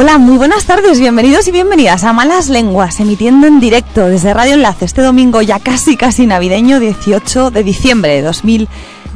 [0.00, 4.54] Hola, muy buenas tardes, bienvenidos y bienvenidas a Malas Lenguas, emitiendo en directo desde Radio
[4.54, 8.22] Enlace este domingo ya casi casi navideño 18 de diciembre de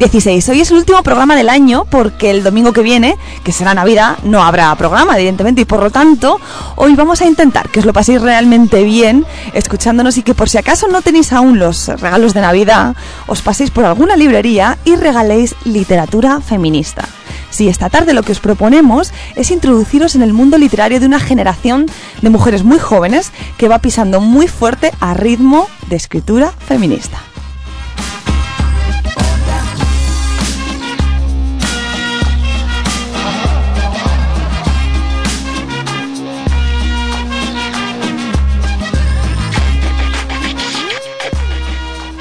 [0.03, 0.49] 2016.
[0.49, 4.19] Hoy es el último programa del año porque el domingo que viene, que será Navidad,
[4.25, 6.41] no habrá programa, evidentemente, y por lo tanto,
[6.75, 10.59] hoy vamos a intentar que os lo paséis realmente bien escuchándonos y que por si
[10.59, 12.97] acaso no tenéis aún los regalos de Navidad,
[13.29, 17.05] os paséis por alguna librería y regaléis literatura feminista.
[17.51, 21.21] Sí, esta tarde lo que os proponemos es introduciros en el mundo literario de una
[21.21, 21.87] generación
[22.23, 27.21] de mujeres muy jóvenes que va pisando muy fuerte a ritmo de escritura feminista.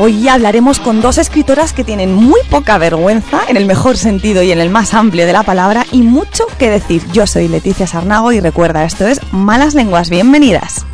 [0.03, 4.51] Hoy hablaremos con dos escritoras que tienen muy poca vergüenza, en el mejor sentido y
[4.51, 7.03] en el más amplio de la palabra, y mucho que decir.
[7.13, 10.09] Yo soy Leticia Sarnago y recuerda, esto es Malas Lenguas.
[10.09, 10.87] Bienvenidas.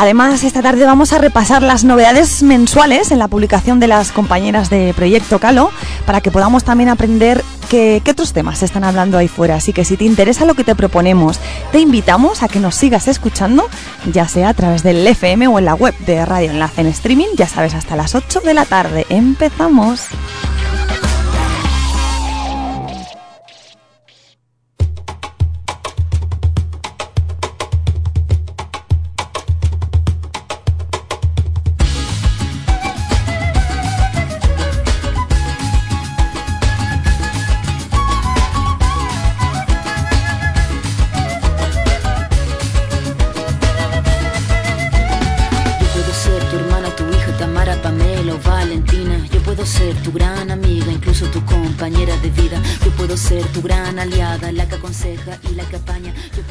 [0.00, 4.70] Además, esta tarde vamos a repasar las novedades mensuales en la publicación de las compañeras
[4.70, 5.70] de Proyecto Calo
[6.06, 9.56] para que podamos también aprender qué, otros temas se están hablando ahí fuera.
[9.56, 11.38] Así que si te interesa lo que te proponemos,
[11.70, 13.68] te invitamos a que nos sigas escuchando,
[14.10, 17.28] ya sea a través del FM o en la web de Radio Enlace en streaming,
[17.36, 19.04] ya sabes, hasta las 8 de la tarde.
[19.10, 20.06] Empezamos.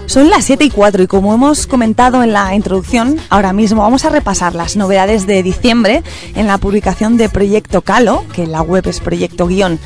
[0.09, 4.05] Son las 7 y 4 y como hemos comentado en la introducción, ahora mismo vamos
[4.05, 6.01] a repasar las novedades de diciembre
[6.33, 9.77] en la publicación de Proyecto Calo, que en la web es proyecto-guión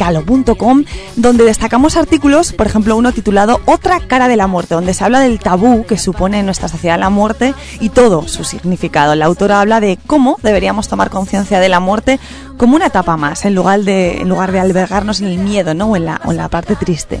[0.00, 0.84] calo.com,
[1.16, 5.20] donde destacamos artículos, por ejemplo, uno titulado Otra cara de la muerte, donde se habla
[5.20, 9.14] del tabú que supone en nuestra sociedad la muerte y todo su significado.
[9.14, 12.18] La autora habla de cómo deberíamos tomar conciencia de la muerte
[12.56, 15.86] como una etapa más, en lugar de, en lugar de albergarnos en el miedo ¿no?
[15.86, 17.20] o, en la, o en la parte triste.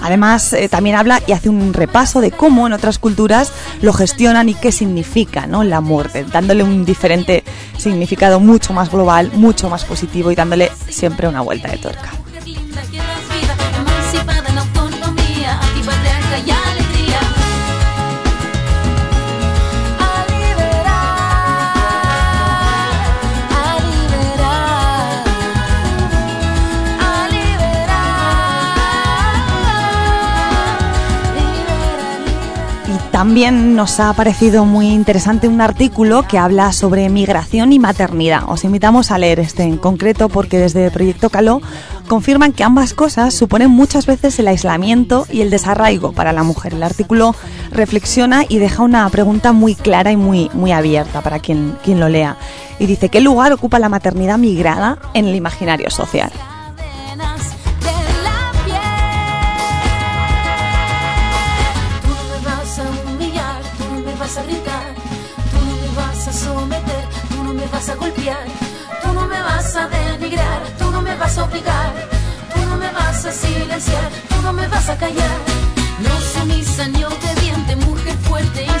[0.00, 3.52] Además, eh, también habla y hace un repaso de cómo en otras culturas
[3.82, 5.64] lo gestionan y qué significa ¿no?
[5.64, 7.42] la muerte, dándole un diferente
[7.76, 12.19] significado mucho más global, mucho más positivo y dándole siempre una vuelta de tuerca.
[33.20, 38.44] También nos ha parecido muy interesante un artículo que habla sobre migración y maternidad.
[38.48, 41.60] Os invitamos a leer este en concreto porque desde Proyecto Caló
[42.08, 46.72] confirman que ambas cosas suponen muchas veces el aislamiento y el desarraigo para la mujer.
[46.72, 47.34] El artículo
[47.70, 52.08] reflexiona y deja una pregunta muy clara y muy, muy abierta para quien, quien lo
[52.08, 52.38] lea.
[52.78, 56.32] Y dice, ¿qué lugar ocupa la maternidad migrada en el imaginario social?
[67.90, 68.46] A golpear,
[69.02, 71.92] tú no me vas a denigrar, tú no me vas a obligar,
[72.54, 75.38] tú no me vas a silenciar, tú no me vas a callar.
[75.98, 78.79] No sumisa ni obediente, mujer fuerte, insurgente,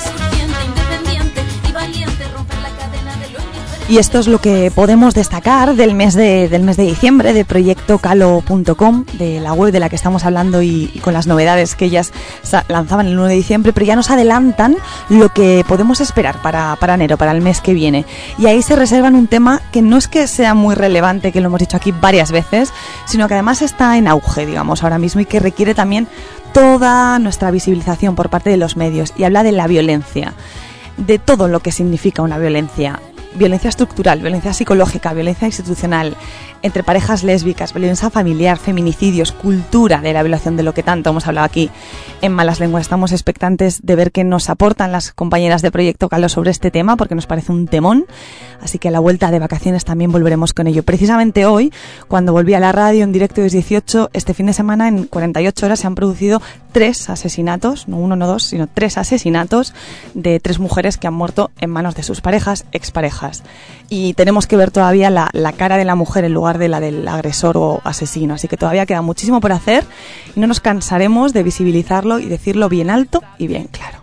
[3.90, 7.44] y esto es lo que podemos destacar del mes de, del mes de diciembre de
[7.44, 11.86] proyectocalo.com, de la web de la que estamos hablando y, y, con las novedades que
[11.86, 12.12] ellas
[12.68, 14.76] lanzaban el 1 de diciembre, pero ya nos adelantan
[15.08, 18.06] lo que podemos esperar para, para enero, para el mes que viene.
[18.38, 21.48] Y ahí se reservan un tema que no es que sea muy relevante, que lo
[21.48, 22.72] hemos dicho aquí varias veces,
[23.06, 26.06] sino que además está en auge, digamos, ahora mismo y que requiere también
[26.52, 29.12] toda nuestra visibilización por parte de los medios.
[29.16, 30.32] Y habla de la violencia,
[30.96, 33.00] de todo lo que significa una violencia
[33.34, 36.16] violencia estructural, violencia psicológica, violencia institucional,
[36.62, 41.26] entre parejas lésbicas, violencia familiar, feminicidios, cultura de la violación de lo que tanto hemos
[41.26, 41.70] hablado aquí
[42.20, 42.82] en Malas Lenguas.
[42.82, 46.96] Estamos expectantes de ver qué nos aportan las compañeras de Proyecto Calo sobre este tema
[46.96, 48.04] porque nos parece un temón.
[48.60, 50.82] Así que a la vuelta de vacaciones también volveremos con ello.
[50.82, 51.72] Precisamente hoy,
[52.08, 55.66] cuando volví a la radio en directo de 18, este fin de semana en 48
[55.66, 56.42] horas se han producido
[56.72, 59.72] tres asesinatos, no uno, no dos, sino tres asesinatos
[60.14, 63.19] de tres mujeres que han muerto en manos de sus parejas, exparejas.
[63.88, 66.80] Y tenemos que ver todavía la, la cara de la mujer en lugar de la
[66.80, 68.34] del agresor o asesino.
[68.34, 69.84] Así que todavía queda muchísimo por hacer
[70.34, 74.00] y no nos cansaremos de visibilizarlo y decirlo bien alto y bien claro.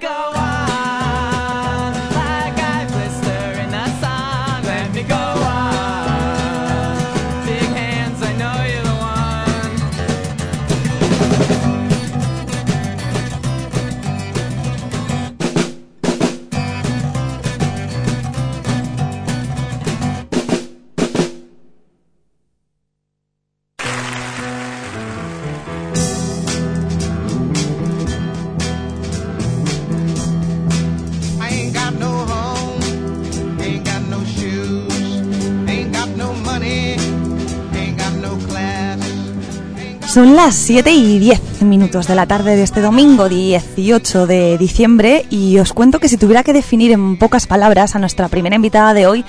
[0.00, 0.39] Go
[40.46, 45.58] las 7 y 10 minutos de la tarde de este domingo 18 de diciembre y
[45.58, 49.06] os cuento que si tuviera que definir en pocas palabras a nuestra primera invitada de
[49.06, 49.22] hoy,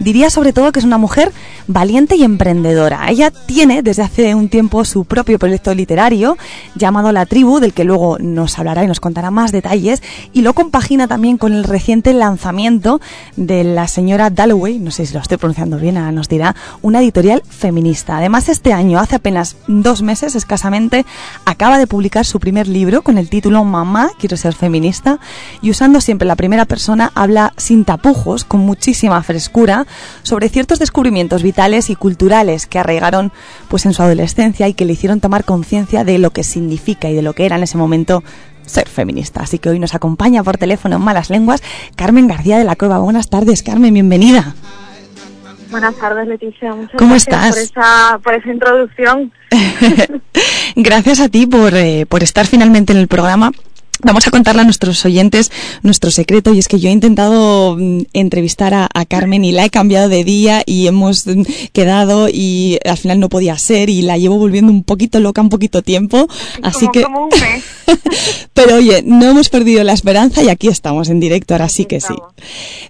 [0.00, 1.32] diría sobre todo que es una mujer
[1.68, 3.08] valiente y emprendedora.
[3.08, 6.36] Ella tiene desde hace un tiempo su propio proyecto literario
[6.74, 10.02] llamado La Tribu, del que luego nos hablará y nos contará más detalles,
[10.32, 13.00] y lo compagina también con el reciente lanzamiento
[13.36, 17.00] de la señora Dalloway, no sé si lo estoy pronunciando bien, ahora nos dirá, una
[17.00, 18.16] editorial feminista.
[18.16, 21.04] Además, este año, hace apenas dos meses escasamente,
[21.44, 25.20] acaba de publicar su primer libro con el título Mamá, quiero ser feminista,
[25.62, 29.86] y usando siempre la primera persona, habla sin tapujos, con muchísima frescura,
[30.22, 33.32] sobre ciertos descubrimientos vitales y culturales que arraigaron
[33.68, 37.14] pues en su adolescencia y que le hicieron tomar conciencia de lo que significa y
[37.14, 38.22] de lo que era en ese momento
[38.66, 39.40] ser feminista.
[39.42, 41.62] Así que hoy nos acompaña por teléfono en Malas Lenguas
[41.96, 42.98] Carmen García de la Cueva.
[42.98, 44.54] Buenas tardes, Carmen, bienvenida.
[45.70, 46.74] Buenas tardes, Leticia.
[46.74, 47.70] Muchas ¿Cómo gracias estás?
[47.72, 49.32] Por esa, por esa introducción.
[50.76, 53.52] Gracias a ti por, eh, por estar finalmente en el programa.
[54.02, 55.50] Vamos a contarle a nuestros oyentes
[55.82, 59.64] nuestro secreto y es que yo he intentado mm, entrevistar a, a Carmen y la
[59.64, 61.42] he cambiado de día y hemos mm,
[61.72, 65.48] quedado y al final no podía ser y la llevo volviendo un poquito loca un
[65.48, 66.28] poquito tiempo.
[66.62, 67.02] Así como, que...
[67.02, 67.64] como un mes.
[68.52, 72.00] Pero oye, no hemos perdido la esperanza y aquí estamos en directo, ahora sí que
[72.00, 72.14] sí.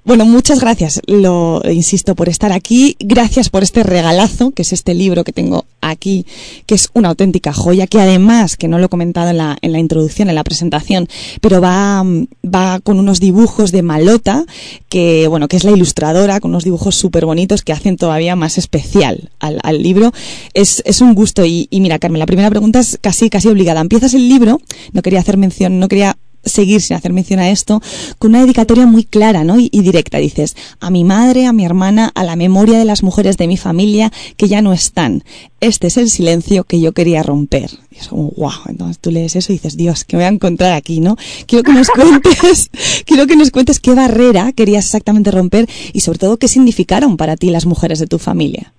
[0.05, 2.97] Bueno, muchas gracias, lo insisto, por estar aquí.
[2.99, 6.27] Gracias por este regalazo, que es este libro que tengo aquí,
[6.67, 9.73] que es una auténtica joya, que además, que no lo he comentado en la, en
[9.73, 11.00] la introducción, en la presentación,
[11.41, 12.03] pero va,
[12.45, 14.45] va con unos dibujos de Malota,
[14.89, 18.59] que bueno, que es la ilustradora, con unos dibujos súper bonitos que hacen todavía más
[18.59, 20.13] especial al, al libro.
[20.55, 23.81] Es, es un gusto y, y mira, Carmen, la primera pregunta es casi, casi obligada.
[23.81, 24.61] Empiezas el libro,
[24.93, 27.81] no quería hacer mención, no quería seguir sin hacer mención a esto
[28.19, 29.59] con una dedicatoria muy clara ¿no?
[29.59, 30.19] y, directa.
[30.19, 33.57] Dices, a mi madre, a mi hermana, a la memoria de las mujeres de mi
[33.57, 35.25] familia que ya no están.
[35.61, 37.71] Este es el silencio que yo quería romper.
[37.91, 38.51] Y es como, wow.
[38.69, 41.17] Entonces tú lees eso y dices, Dios, que me voy a encontrar aquí, ¿no?
[41.47, 42.71] Quiero que nos cuentes,
[43.05, 47.37] quiero que nos cuentes qué barrera querías exactamente romper y sobre todo qué significaron para
[47.37, 48.73] ti las mujeres de tu familia.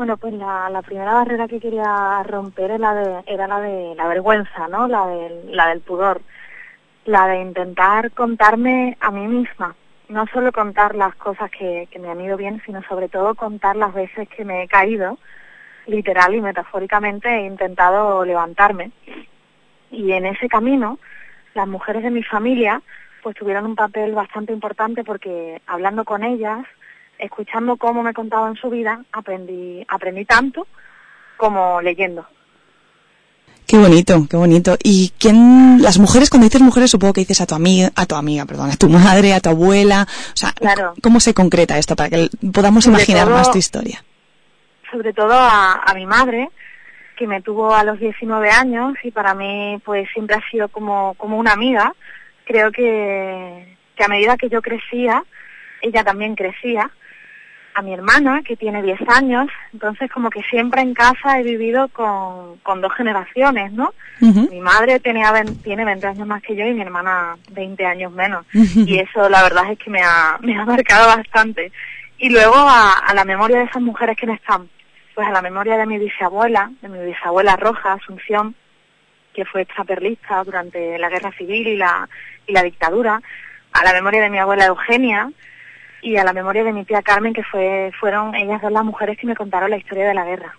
[0.00, 4.08] Bueno, pues la, primera barrera que quería romper era la de, era la de la
[4.08, 4.88] vergüenza, ¿no?
[4.88, 6.22] La del, la del pudor.
[7.04, 9.76] La de intentar contarme a mí misma.
[10.08, 13.76] No solo contar las cosas que, que me han ido bien, sino sobre todo contar
[13.76, 15.18] las veces que me he caído,
[15.86, 18.92] literal y metafóricamente, he intentado levantarme.
[19.90, 20.98] Y en ese camino,
[21.52, 22.80] las mujeres de mi familia,
[23.22, 26.64] pues tuvieron un papel bastante importante porque hablando con ellas,
[27.20, 30.66] escuchando cómo me contaban su vida, aprendí, aprendí tanto
[31.36, 32.26] como leyendo.
[33.66, 34.76] Qué bonito, qué bonito.
[34.82, 38.16] ¿Y quién, las mujeres, cuando dices mujeres, supongo que dices a tu amiga, a tu
[38.16, 40.94] amiga, perdón, a tu madre, a tu abuela, o sea, Claro.
[41.00, 44.02] ¿cómo se concreta esto para que podamos Sobre imaginar todo- más tu historia?
[44.90, 46.50] sobre todo a, a mi madre,
[47.16, 51.14] que me tuvo a los 19 años y para mí pues siempre ha sido como,
[51.14, 51.94] como una amiga.
[52.44, 55.22] Creo que, que a medida que yo crecía,
[55.80, 56.90] ella también crecía.
[57.74, 61.86] A mi hermana, que tiene 10 años, entonces como que siempre en casa he vivido
[61.88, 63.94] con, con dos generaciones, ¿no?
[64.50, 68.12] Mi madre tenía, ven- tiene 20 años más que yo y mi hermana 20 años
[68.12, 68.44] menos.
[68.88, 71.70] Y eso la verdad es que me ha, me ha marcado bastante.
[72.18, 74.68] Y luego a, a la memoria de esas mujeres que no están,
[75.14, 78.54] pues a la memoria de mi bisabuela, de mi bisabuela Roja, Asunción,
[79.32, 82.08] que fue extraperlista durante la guerra civil y la,
[82.48, 83.22] y la dictadura,
[83.72, 85.30] a la memoria de mi abuela Eugenia
[86.02, 89.18] y a la memoria de mi tía Carmen, que fue, fueron ellas dos las mujeres
[89.18, 90.54] que me contaron la historia de la guerra.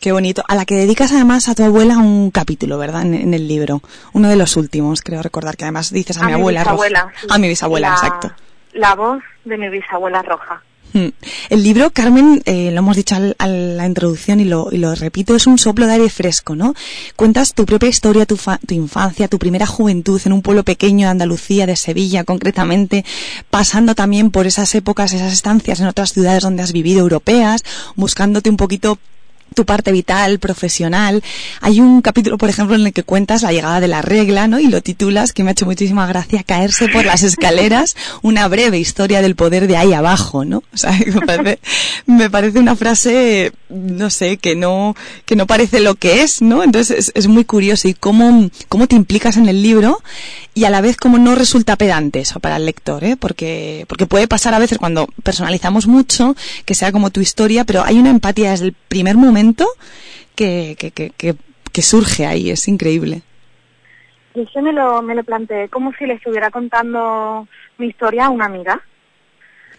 [0.00, 0.44] Qué bonito.
[0.46, 3.02] A la que dedicas además a tu abuela un capítulo, ¿verdad?
[3.02, 3.80] En, en el libro.
[4.12, 7.10] Uno de los últimos, creo recordar, que además dices a, mi abuela roja.
[7.20, 7.26] sí.
[7.30, 8.32] A mi bisabuela, La- exacto.
[8.74, 10.62] La voz de mi bisabuela Roja.
[10.92, 11.08] Mm.
[11.50, 14.94] El libro, Carmen, eh, lo hemos dicho al- a la introducción y lo, y lo
[14.94, 16.74] repito, es un soplo de aire fresco, ¿no?
[17.16, 21.06] Cuentas tu propia historia, tu, fa- tu infancia, tu primera juventud en un pueblo pequeño
[21.06, 23.04] de Andalucía, de Sevilla concretamente,
[23.50, 27.62] pasando también por esas épocas, esas estancias en otras ciudades donde has vivido, europeas,
[27.94, 28.98] buscándote un poquito
[29.56, 31.24] tu parte vital, profesional.
[31.62, 34.60] Hay un capítulo, por ejemplo, en el que cuentas la llegada de la regla, ¿no?
[34.60, 38.78] Y lo titulas, que me ha hecho muchísima gracia, caerse por las escaleras, una breve
[38.78, 40.58] historia del poder de ahí abajo, ¿no?
[40.58, 41.58] O sea, me parece,
[42.04, 44.94] me parece una frase, no sé, que no,
[45.24, 46.62] que no parece lo que es, ¿no?
[46.62, 50.02] Entonces es, es muy curioso y cómo, cómo te implicas en el libro
[50.52, 53.16] y a la vez cómo no resulta pedante eso para el lector, ¿eh?
[53.16, 57.84] Porque, porque puede pasar a veces cuando personalizamos mucho, que sea como tu historia, pero
[57.84, 59.45] hay una empatía desde el primer momento
[60.34, 61.34] que, que, que, que,
[61.72, 63.22] que surge ahí, es increíble.
[64.34, 67.48] Yo me lo, me lo planteé como si le estuviera contando
[67.78, 68.82] mi historia a una amiga.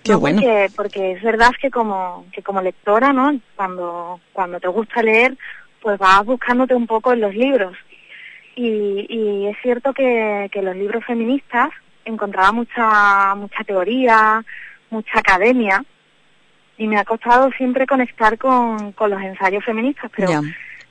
[0.04, 0.20] Qué ¿no?
[0.20, 0.42] bueno.
[0.42, 3.40] Porque, porque es verdad que como, que como lectora, ¿no?
[3.56, 5.38] Cuando, cuando te gusta leer,
[5.82, 7.78] pues vas buscándote un poco en los libros.
[8.56, 11.70] Y, y es cierto que, que los libros feministas
[12.06, 14.44] encontraba mucha, mucha teoría,
[14.90, 15.84] mucha academia,
[16.78, 20.42] y me ha costado siempre conectar con, con los ensayos feministas, pero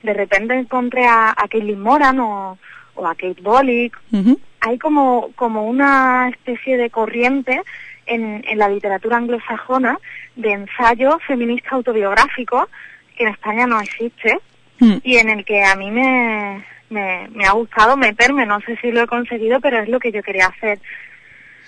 [0.02, 2.58] de repente encontré a, a Caitlin Moran o,
[2.94, 4.38] o a Kate Bollick Ujú.
[4.60, 7.60] hay como, como una especie de corriente
[8.06, 9.98] en, en la literatura anglosajona
[10.36, 12.68] de ensayo feminista autobiográfico
[13.16, 14.38] que en España no existe
[14.78, 14.96] Mm.
[15.04, 18.92] y en el que a mí me, me, me ha gustado meterme, no sé si
[18.92, 20.80] lo he conseguido, pero es lo que yo quería hacer.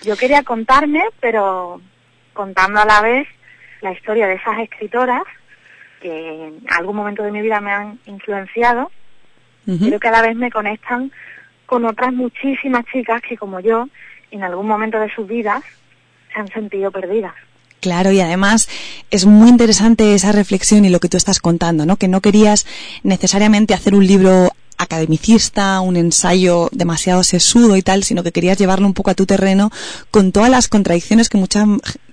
[0.03, 1.81] Yo quería contarme, pero
[2.33, 3.27] contando a la vez
[3.81, 5.23] la historia de esas escritoras
[6.01, 8.91] que en algún momento de mi vida me han influenciado
[9.67, 9.85] Ujú.
[9.85, 11.11] pero que a la vez me conectan
[11.65, 13.87] con otras muchísimas chicas que como yo
[14.31, 15.63] en algún momento de sus vidas
[16.33, 17.33] se han sentido perdidas.
[17.79, 18.67] Claro, y además
[19.09, 21.95] es muy interesante esa reflexión y lo que tú estás contando, ¿no?
[21.95, 22.65] Que no querías
[23.03, 28.87] necesariamente hacer un libro academicista, un ensayo demasiado sesudo y tal, sino que querías llevarlo
[28.87, 29.71] un poco a tu terreno
[30.11, 31.65] con todas las contradicciones que muchas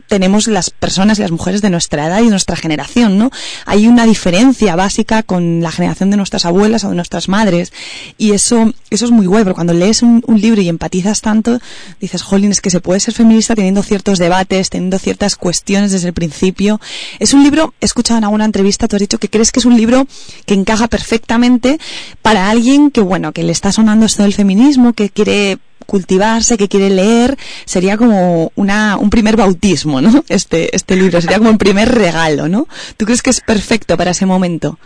[0.09, 3.31] tenemos las personas y las mujeres de nuestra edad y de nuestra generación, ¿no?
[3.65, 7.73] Hay una diferencia básica con la generación de nuestras abuelas o de nuestras madres
[8.19, 11.59] y eso eso es muy guay, pero cuando lees un, libro y empatizas tanto,
[12.01, 16.09] dices, jolín, es que se puede ser feminista teniendo ciertos debates, teniendo ciertas cuestiones desde
[16.09, 16.81] el principio.
[17.19, 19.67] Es un libro, he escuchado en alguna entrevista, tú has dicho que crees que es
[19.67, 20.07] un libro
[20.45, 21.79] que encaja perfectamente
[22.23, 26.69] para alguien que, bueno, que le está sonando esto del feminismo, que quiere cultivarse, que
[26.69, 30.11] quiere leer, sería como una, un primer bautismo, ¿no?
[30.29, 32.67] Este, este libro, sería como un primer regalo, ¿no?
[32.97, 34.79] ¿Tú crees que es perfecto para ese momento?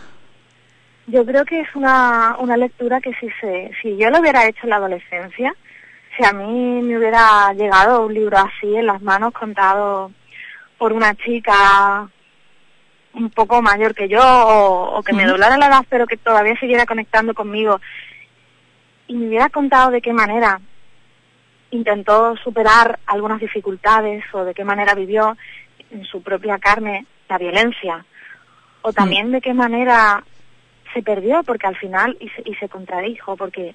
[1.07, 4.61] Yo creo que es una, una lectura que si se, si yo lo hubiera hecho
[4.63, 5.53] en la adolescencia,
[6.15, 10.11] si a mí me hubiera llegado un libro así en las manos contado
[10.77, 12.09] por una chica
[13.13, 16.57] un poco mayor que yo o, o que me doblara la edad pero que todavía
[16.59, 17.79] siguiera conectando conmigo
[19.07, 20.61] y me hubiera contado de qué manera
[21.71, 25.37] intentó superar algunas dificultades o de qué manera vivió
[25.89, 28.05] en su propia carne la violencia
[28.81, 30.23] o también de qué manera
[30.93, 33.73] se perdió porque al final y se, y se contradijo porque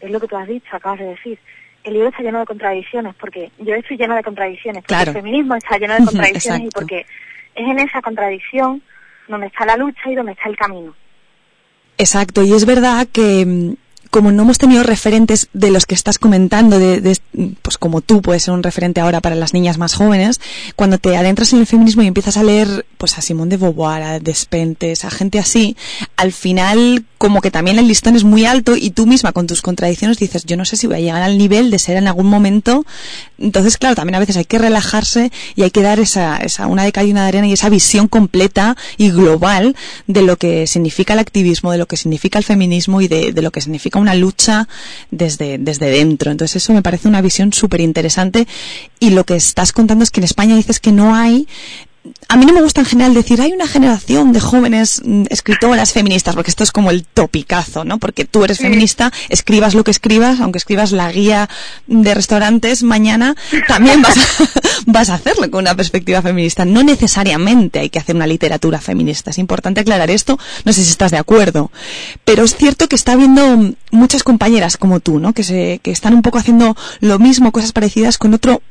[0.00, 1.38] es lo que tú has dicho, acabas de decir.
[1.84, 5.10] El libro está lleno de contradicciones porque yo estoy lleno de contradicciones, porque Claro.
[5.10, 7.06] el feminismo está lleno de contradicciones y porque
[7.54, 8.82] es en esa contradicción
[9.26, 10.94] donde está la lucha y donde está el camino.
[11.98, 13.74] Exacto, y es verdad que mm,
[14.12, 17.16] como no hemos tenido referentes de los que estás comentando, de,
[17.62, 20.38] pues como tú puedes ser un referente ahora para las niñas más jóvenes,
[20.76, 24.02] cuando te adentras en el feminismo y empiezas a leer pues a Simón de Beauvoir,
[24.02, 25.78] a Despentes, a gente así,
[26.16, 29.62] al final como que también el listón es muy alto y tú misma con tus
[29.62, 32.26] contradicciones dices, yo no sé si voy a llegar al nivel de ser en algún
[32.26, 32.84] momento.
[33.38, 36.82] Entonces, claro, también a veces hay que relajarse y hay que dar esa, esa una
[36.82, 39.76] de cal y una de arena y esa visión completa y global
[40.08, 43.40] de lo que significa el activismo, de lo que significa el feminismo y de, de
[43.40, 44.68] lo que significa una lucha
[45.10, 46.30] desde, desde dentro.
[46.30, 48.46] Entonces eso me parece una visión súper interesante
[49.00, 51.46] y lo que estás contando es que en España dices que no hay
[52.28, 55.92] a mí no me gusta en general decir hay una generación de jóvenes mm, escritoras
[55.92, 57.98] feministas, porque esto es como el topicazo, ¿no?
[57.98, 61.48] Porque tú eres feminista, escribas lo que escribas, aunque escribas la guía
[61.86, 63.36] de restaurantes mañana,
[63.68, 64.48] también vas a,
[64.86, 66.64] vas a hacerlo con una perspectiva feminista.
[66.64, 69.30] No necesariamente hay que hacer una literatura feminista.
[69.30, 70.38] Es importante aclarar esto.
[70.64, 71.70] No sé si estás de acuerdo.
[72.24, 75.34] Pero es cierto que está habiendo mm, muchas compañeras como tú, ¿no?
[75.34, 78.62] Que se, que están un poco haciendo lo mismo, cosas parecidas con otro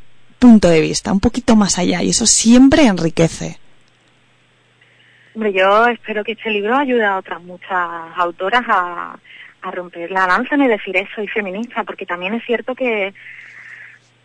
[0.41, 3.57] punto de vista, un poquito más allá, y eso siempre enriquece.
[5.35, 7.77] Hombre, yo espero que este libro ayude a otras muchas
[8.17, 9.15] autoras a,
[9.61, 13.13] a romper la lanza y decir eso, soy feminista, porque también es cierto que,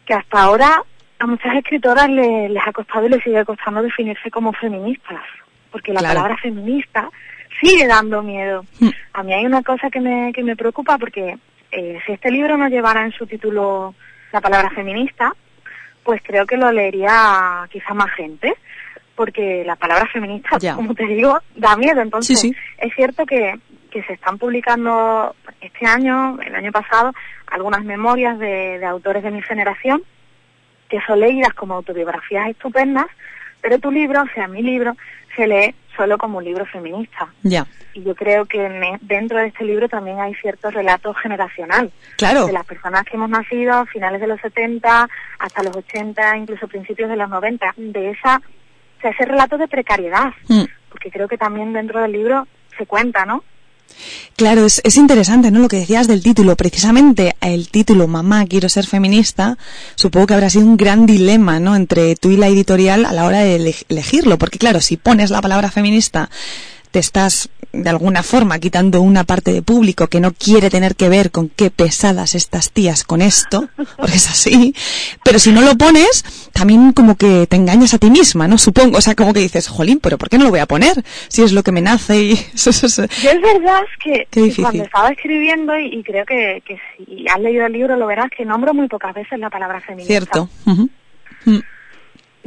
[0.07, 0.83] que hasta ahora
[1.19, 5.23] a muchas escritoras le- les ha costado y les sigue costando definirse como feministas,
[5.71, 6.15] porque la Claro.
[6.17, 7.09] palabra feminista
[7.61, 8.65] sigue dando miedo.
[8.81, 8.91] Hmm.
[9.13, 11.37] A mí hay una cosa que me, que me preocupa porque
[11.71, 13.95] eh, si este libro no llevara en su título
[14.33, 15.33] la palabra feminista,
[16.07, 18.55] pues creo que lo leería quizá más gente,
[19.17, 22.01] porque la palabra feminista, como te digo, da miedo.
[22.01, 22.57] Entonces, Sí, sí.
[22.79, 23.59] es cierto que,
[23.91, 27.13] que se están publicando este año, el año pasado,
[27.49, 30.01] algunas memorias de, de autores de mi generación,
[30.89, 33.07] que son leídas como autobiografías estupendas,
[33.61, 34.97] pero tu libro, o sea, mi libro,
[35.35, 37.29] se lee solo como un libro feminista.
[37.43, 37.67] Ya.
[37.95, 42.47] Y yo creo que e- dentro de este libro también hay cierto relato generacional Claro.
[42.47, 46.69] de las personas que hemos nacido a finales de los 70 hasta los 80, incluso
[46.69, 50.65] principios de los 90, de esa, o sea, ese relato de precariedad, Mm.
[50.91, 53.43] porque creo que también dentro del libro se cuenta, ¿no?
[54.37, 55.61] Claro, es, es interesante, ¿no?
[55.61, 56.57] Lo que decías del título.
[56.57, 59.57] Precisamente el título Mamá, quiero ser feminista,
[59.95, 61.75] supongo que habrá sido un gran dilema, ¿no?
[61.75, 64.39] Entre tú y la editorial a la hora de ele- elegirlo.
[64.39, 66.29] Porque claro, si pones la palabra feminista,
[66.97, 71.11] te estás de alguna forma quitando una parte de público que no quiere tener que
[71.11, 74.75] ver con qué pesadas estas tías con esto, porque es así.
[75.23, 78.57] Pero si no lo pones, también como que te engañas a ti misma, ¿no?
[78.57, 81.05] Supongo, o sea, como que dices, jolín, pero ¿por qué no lo voy a poner?
[81.29, 83.03] Si es lo que me nace y eso, eso, eso.
[83.23, 84.27] Yo es verdad que,
[84.59, 88.31] cuando estaba escribiendo, y, y creo que, que si has leído el libro lo verás,
[88.35, 90.15] que nombro muy pocas veces la palabra feminista.
[90.15, 90.49] Cierto.
[90.65, 91.59] Mm.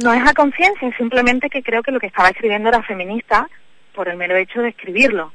[0.02, 3.46] No es a conciencia, simplemente que creo que lo que estaba escribiendo era feminista
[3.94, 5.32] por el mero hecho de escribirlo.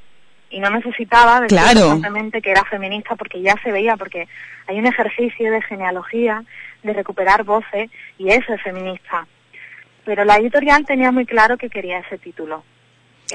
[0.50, 1.89] Y no necesitaba decir Claro.
[1.89, 4.28] constantemente que era feminista porque ya se veía, porque
[4.68, 6.44] hay un ejercicio de genealogía,
[6.84, 9.28] de recuperar voces, y eso es feminista.
[10.06, 12.63] Pero la editorial tenía muy claro que quería ese título.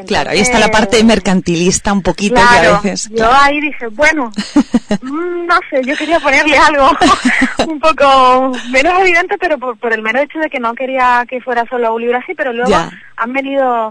[0.07, 3.09] Claro, ahí está la parte mercantilista un poquito que a veces.
[3.11, 3.35] yo claro.
[3.43, 4.31] ahí dije, bueno,
[5.03, 6.89] mm, no sé, yo quería ponerle algo
[7.69, 11.41] un poco menos evidente, pero por, por el mero hecho de que no quería que
[11.41, 12.89] fuera solo un libro así, pero luego Ya.
[13.17, 13.91] han venido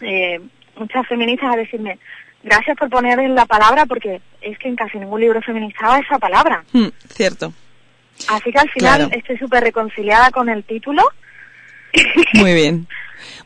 [0.00, 0.40] eh,
[0.76, 1.98] muchas feministas a decirme,
[2.42, 5.98] gracias por poner en la palabra, porque es que en casi ningún libro feminista va
[5.98, 6.64] esa palabra.
[6.72, 7.52] Mm, cierto.
[8.28, 9.10] Así que al final Claro.
[9.16, 11.02] estoy súper reconciliada con el título.
[12.34, 12.86] Muy bien.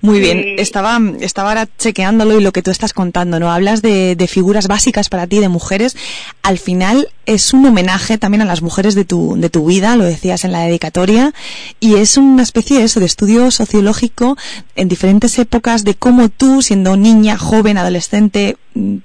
[0.00, 0.58] Muy bien.
[0.58, 3.52] Estaba, estaba ahora chequeándolo y lo que tú estás contando, ¿no?
[3.52, 5.96] Hablas de, de figuras básicas para ti, de mujeres.
[6.42, 10.04] Al final es un homenaje también a las mujeres de tu, de tu vida, lo
[10.04, 11.32] decías en la dedicatoria,
[11.80, 14.36] y es una especie de eso, de estudio sociológico
[14.76, 18.56] en diferentes épocas de cómo tú, siendo niña, joven, adolescente,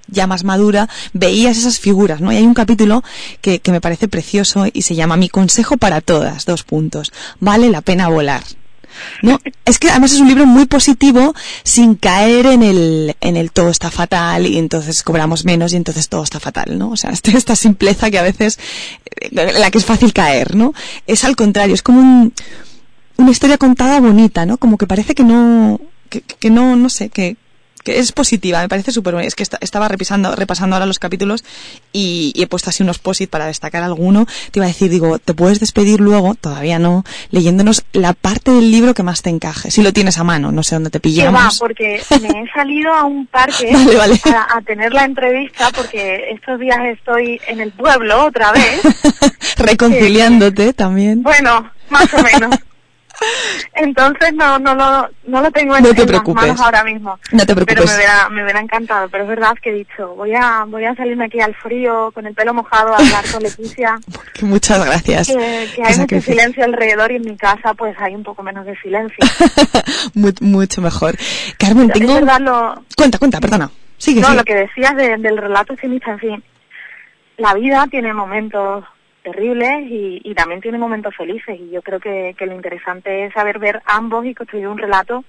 [0.07, 2.31] ya más madura, veías esas figuras, ¿no?
[2.31, 3.03] Y hay un capítulo
[3.41, 7.11] que, que me parece precioso y se llama Mi consejo para todas, dos puntos.
[7.39, 8.43] Vale la pena volar.
[9.21, 13.51] No, es que además es un libro muy positivo sin caer en el, en el
[13.51, 16.89] todo está fatal y entonces cobramos menos y entonces todo está fatal, ¿no?
[16.91, 18.59] O sea, esta simpleza que a veces,
[19.21, 20.73] eh, la que es fácil caer, ¿no?
[21.07, 22.33] Es al contrario, es como un,
[23.17, 24.57] una historia contada bonita, ¿no?
[24.57, 27.37] Como que parece que no, que, que no, no sé, que,
[27.83, 29.15] que es positiva, me parece súper.
[29.15, 31.43] Es que esta- estaba repisando, repasando ahora los capítulos
[31.93, 34.25] y, y he puesto así unos posit para destacar alguno.
[34.51, 38.71] Te iba a decir, digo, te puedes despedir luego, todavía no, leyéndonos la parte del
[38.71, 39.71] libro que más te encaje.
[39.71, 41.59] Si lo tienes a mano, no sé dónde te Que va, pillamos.
[41.59, 44.21] porque me he salido a un parque Vale, vale.
[44.35, 48.81] A, a tener la entrevista porque estos días estoy en el pueblo otra vez.
[49.57, 51.23] Reconciliándote también.
[51.23, 52.55] Bueno, más o menos.
[53.73, 57.19] Entonces no no lo, no lo tengo en, No te en las manos ahora mismo.
[57.31, 57.89] No te Pero preocupes.
[57.91, 59.09] me hubiera, me hubiera encantado.
[59.09, 62.25] Pero es verdad que he dicho, voy a voy a salirme aquí al frío, con
[62.25, 63.99] el pelo mojado, a hablar con Leticia.
[64.41, 65.27] Muchas gracias.
[65.27, 68.75] Que, hay mucho silencio alrededor y en mi casa pues hay un poco menos de
[68.81, 69.17] silencio.
[70.13, 71.15] Mu- mucho mejor.
[71.57, 72.13] Carmen, Es tengo...
[72.15, 73.69] verdad lo, Cuenta, cuenta, perdona.
[73.97, 74.37] Sigue, no, sigue.
[74.37, 76.43] lo que decías de- del relato optimista, en fin,
[77.37, 78.85] la vida tiene momentos
[79.31, 83.33] terribles y, y también tiene momentos felices y yo creo que, que lo interesante es
[83.33, 85.23] saber ver ambos y construir un relato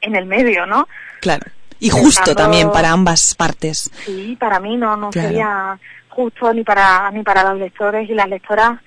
[0.00, 0.88] en el medio, ¿no?
[1.20, 1.44] Claro.
[1.78, 3.90] Y justo también para ambas partes.
[4.04, 5.28] Sí, para mí no, no Claro.
[5.28, 8.80] sería justo ni para ni para los lectores y las lectoras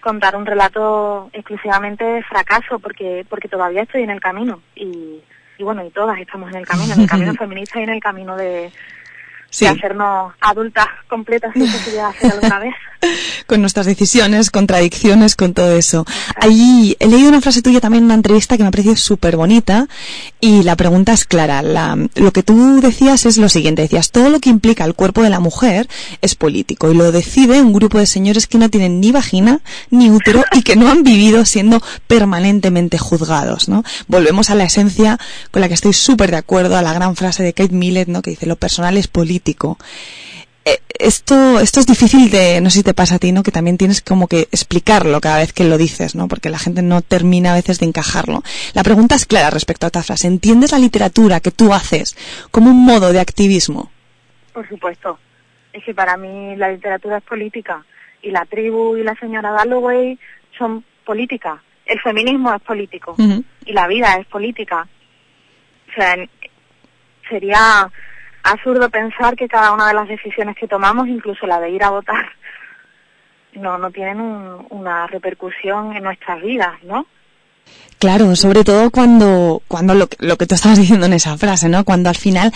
[0.00, 5.20] contar un relato exclusivamente de fracaso porque porque todavía estoy en el camino y,
[5.58, 8.00] y bueno y todas estamos en el camino en el camino feminista y en el
[8.00, 8.72] camino de,
[9.54, 9.66] Sí.
[9.66, 12.74] de hacernos adultas completas si se a hacer alguna vez
[13.46, 16.06] con nuestras decisiones, contradicciones, con todo eso.
[16.36, 19.36] Ahí he leído una frase tuya también en una entrevista que me ha parecido súper
[19.36, 19.88] bonita
[20.40, 21.60] y la pregunta es clara.
[21.60, 25.22] La- lo que tú decías es lo siguiente, decías, todo lo que implica el cuerpo
[25.22, 25.86] de la mujer
[26.22, 29.60] es político y lo decide un grupo de señores que no tienen ni vagina
[29.90, 33.82] ni útero y que no han vivido siendo permanentemente juzgados, ¿no?
[34.08, 35.18] Volvemos a la esencia
[35.50, 38.22] con la que estoy súper de acuerdo, a la gran frase de Kate Millett, ¿no?
[38.22, 39.41] Que dice, lo personal es político
[40.64, 43.42] eh, esto, esto es difícil de, no sé si te pasa a ti, ¿no?
[43.42, 46.28] Que también tienes como que explicarlo cada vez que lo dices, ¿no?
[46.28, 48.42] Porque la gente no termina a veces de encajarlo.
[48.74, 50.28] La pregunta es clara respecto a esta frase.
[50.28, 52.16] ¿Entiendes la literatura que tú haces
[52.50, 53.90] como un modo de activismo?
[54.52, 55.18] por supuesto
[55.72, 57.82] es que para mí la literatura es política
[58.20, 60.18] y la tribu y la señora Dalloway
[60.58, 63.14] son políticas el feminismo es político
[63.64, 64.86] y la vida es política.
[65.88, 66.16] O sea,
[67.28, 67.90] sería
[68.44, 71.90] absurdo pensar que cada una de las decisiones que tomamos, incluso la de ir a
[71.90, 72.26] votar,
[73.54, 77.06] no, no tienen un- una repercusión en nuestras vidas, ¿no?
[77.98, 81.68] Claro, sobre todo cuando, cuando lo, que- lo que tú estabas diciendo en esa frase,
[81.68, 81.84] ¿no?
[81.84, 82.52] Cuando al final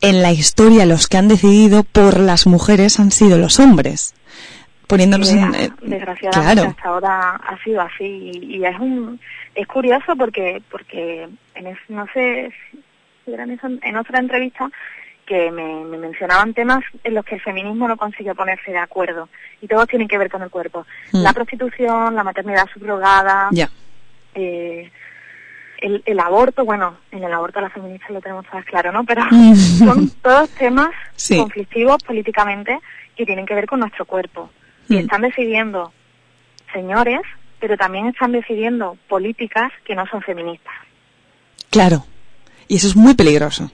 [0.00, 4.14] en la historia los que han decidido por las mujeres han sido los hombres.
[4.86, 6.70] Poniéndonos en, eh, en- desgraciadamente claro.
[6.70, 9.18] hasta ahora ha sido así y, y es un
[9.54, 12.52] es curioso porque porque en es- no sé
[13.24, 14.70] si era en, esa- en otra entrevista
[15.26, 19.28] que me, me mencionaban temas en los que el feminismo no consigue ponerse de acuerdo
[19.62, 21.22] y todos tienen que ver con el cuerpo Mm.
[21.22, 23.48] la prostitución la maternidad subrogada
[24.34, 24.90] eh,
[25.78, 29.04] el, el aborto, bueno, en el aborto las feministas lo tenemos todas claro, ¿no?
[29.04, 29.54] Pero Mm.
[29.78, 31.36] son todos temas Sí.
[31.38, 32.78] conflictivos políticamente
[33.16, 34.50] que tienen que ver con nuestro cuerpo.
[34.88, 34.98] Y Mm.
[35.00, 35.92] están decidiendo
[36.72, 37.20] señores,
[37.60, 40.74] pero también están decidiendo políticas que no son feministas.
[41.70, 42.04] Claro.
[42.68, 43.70] Y eso es muy peligroso.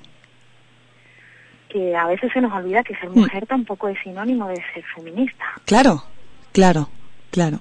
[1.73, 5.45] Que a veces se nos olvida que ser mujer tampoco es sinónimo de ser feminista.
[5.65, 6.05] Claro,
[6.53, 6.89] claro,
[7.31, 7.61] claro.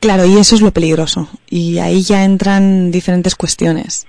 [0.00, 1.28] Claro, y eso es lo peligroso.
[1.50, 4.06] Y ahí ya entran diferentes cuestiones.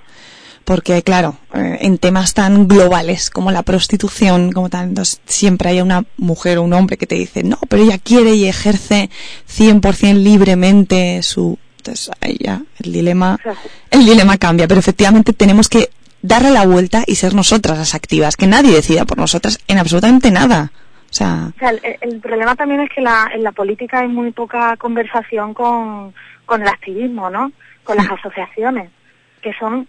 [0.63, 5.81] Porque, claro, eh, en temas tan globales como la prostitución, como tal, entonces siempre hay
[5.81, 9.09] una mujer o un hombre que te dice, no, pero ella quiere y ejerce
[9.47, 11.57] 100% libremente su...
[11.77, 13.39] Entonces ahí ya el dilema,
[13.89, 15.89] el dilema cambia, pero efectivamente tenemos que
[16.21, 20.31] darle la vuelta y ser nosotras las activas, que nadie decida por nosotras en absolutamente
[20.31, 20.71] nada.
[21.09, 24.07] O sea, O sea, el, el problema también es que la, en la política hay
[24.07, 26.13] muy poca conversación con,
[26.45, 27.51] con el activismo, ¿no?
[27.83, 28.91] Con las asociaciones,
[29.41, 29.87] que son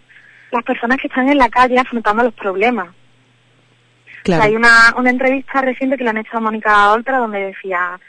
[0.51, 2.87] las personas que están en la calle afrontando los problemas.
[2.89, 4.41] O claro.
[4.41, 7.99] sea, hay una, una entrevista reciente que le han hecho a Mónica Oltra donde decía,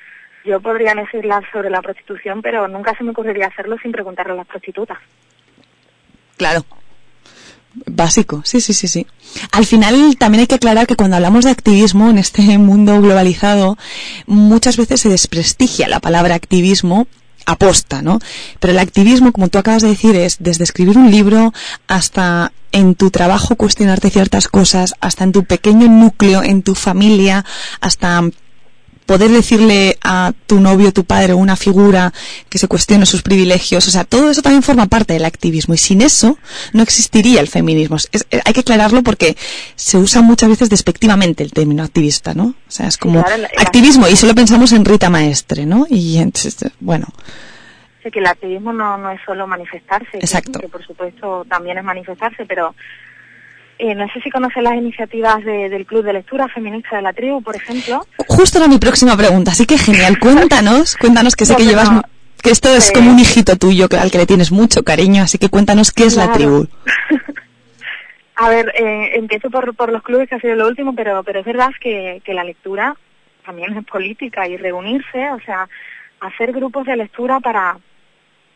[0.44, 4.37] yo podría legislar sobre la prostitución, pero nunca se me ocurriría hacerlo sin preguntarle a
[4.37, 4.98] las prostitutas.
[6.37, 6.64] Claro.
[7.87, 9.06] Básico, sí, sí, sí, sí.
[9.50, 13.78] Al final también hay que aclarar que cuando hablamos de activismo en este mundo globalizado,
[14.26, 17.06] muchas veces se desprestigia la palabra activismo
[17.46, 18.18] aposta, ¿no?
[18.61, 21.52] Pero el activismo, como tú acabas de decir, es desde escribir un libro
[21.88, 27.44] hasta en tu trabajo cuestionarte ciertas cosas, hasta en tu pequeño núcleo, en tu familia,
[27.80, 28.22] hasta
[29.06, 32.12] poder decirle a tu novio, tu padre una figura
[32.48, 35.78] que se cuestione sus privilegios, o sea, todo eso también forma parte del activismo y
[35.78, 36.38] sin eso
[36.72, 37.96] no existiría el feminismo.
[37.96, 39.36] Es- hay que aclararlo porque
[39.76, 42.44] se usa muchas veces despectivamente el término activista, ¿no?
[42.44, 45.86] O sea, es como claro, activismo y solo pensamos en Rita Maestre, ¿no?
[45.88, 47.06] Y entonces, bueno,
[48.02, 50.58] Sé que el activismo no, no es solo manifestarse, que- Exacto.
[50.58, 52.74] Que, por supuesto también es manifestarse, pero
[53.78, 57.12] eh, no sé si conoces las iniciativas de- del Club de Lectura Feminista de la
[57.12, 58.06] Tribu, por ejemplo.
[58.28, 61.88] justo era mi próxima pregunta, así que genial, cuéntanos, cuéntanos que sé que llevas,
[62.42, 65.38] que esto es eh, como un hijito tuyo al que le tienes mucho cariño, así
[65.38, 66.66] que cuéntanos qué es la tribu.
[68.35, 71.40] A ver, eh, empiezo por, por los clubes, que ha sido lo último, pero, pero
[71.40, 72.96] es verdad que, que la lectura
[73.44, 75.68] también es política y reunirse, o sea,
[76.20, 77.76] hacer grupos de lectura para,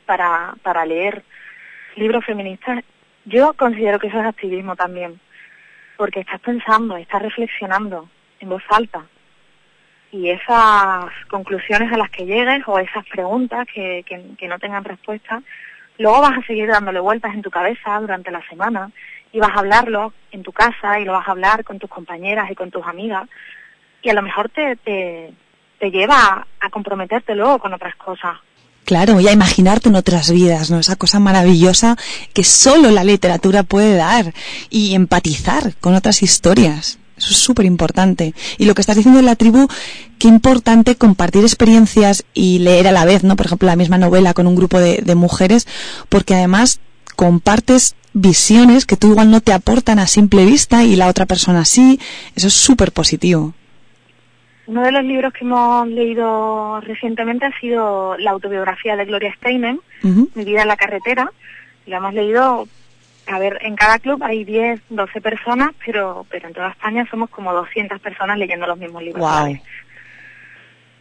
[0.07, 1.23] para, para leer
[1.97, 2.83] libros feministas,
[3.27, 5.21] yo considero que eso es activismo también,
[5.97, 8.09] porque estás pensando, estás reflexionando
[8.41, 9.05] en voz alta.
[10.13, 15.43] Y esas conclusiones a las que llegues o esas preguntas que, que, no tengan respuesta,
[15.99, 18.91] luego vas a seguir dándole vueltas en tu cabeza durante la semana
[19.33, 22.51] y vas a hablarlo en tu casa y lo vas a hablar con tus compañeras
[22.51, 23.29] y con tus amigas
[24.03, 25.33] y a lo mejor te, te,
[25.81, 28.39] te lleva a comprometerte luego con otras cosas.
[28.87, 30.79] Claro, y a imaginarte en otras vidas, ¿no?
[30.79, 31.97] Esa cosa maravillosa
[32.33, 34.33] que solo la literatura puede dar
[34.71, 36.99] y empatizar con otras historias.
[37.19, 38.33] Eso es súper importante.
[38.59, 39.67] Y lo que estás diciendo de la tribu,
[40.21, 43.35] qué importante compartir experiencias y leer a la vez, ¿no?
[43.35, 45.67] Por ejemplo, la misma novela con un grupo de, de mujeres,
[46.09, 46.79] porque además
[47.17, 51.65] compartes visiones que tú igual no te aportan a simple vista y la otra persona
[51.65, 51.99] sí.
[52.37, 53.53] Eso es súper positivo.
[54.67, 59.79] Uno de los libros que hemos leído recientemente ha sido la autobiografía de Gloria Steinem.
[60.03, 61.31] Mi vida en la carretera.
[61.87, 62.67] La hemos leído,
[63.29, 67.31] a ver, en cada club hay 10, 12 personas, pero, pero en toda España somos
[67.31, 69.45] como 200 personas leyendo los mismos libros.
[69.45, 69.61] vez.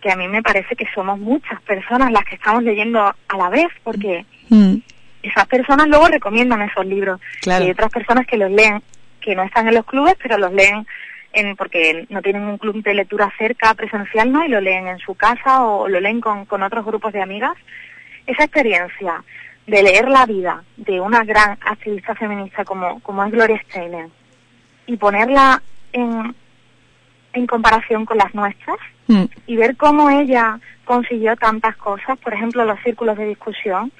[0.01, 3.49] Que a mí me parece que somos muchas personas las que estamos leyendo a la
[3.49, 4.75] vez, porque Mm,
[5.23, 7.19] esas personas luego recomiendan esos libros.
[7.41, 7.63] Claro.
[7.63, 8.82] Y hay otras personas que los leen,
[9.21, 10.86] que no están en los clubes, pero los leen
[11.36, 14.43] en, porque no tienen un club de lectura cerca presencial, ¿no?
[14.45, 17.54] Y lo leen en su casa o lo leen con, con otros grupos de amigas.
[18.26, 19.24] Esa experiencia
[19.67, 24.10] de leer la vida de una gran activista feminista como, como es Gloria Steinem
[24.88, 25.62] y ponerla
[25.93, 26.36] en,
[27.34, 29.24] en comparación con las nuestras mm.
[29.48, 33.91] y ver cómo ella consiguió tantas cosas, por ejemplo, los círculos de discusión,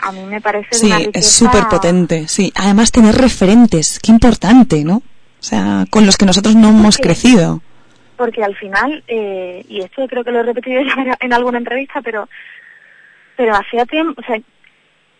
[0.00, 2.52] a mí me parece de Sí, una es riqueza- súper potente, sí.
[2.54, 5.02] Además tener referentes, qué importante, ¿no?
[5.46, 7.60] O sea, con los que nosotros no hemos crecido.
[8.16, 12.02] porque al final, eh, y esto creo que lo he repetido ya en alguna entrevista,
[12.02, 12.28] pero
[13.36, 14.40] pero hacía tiempo, o sea,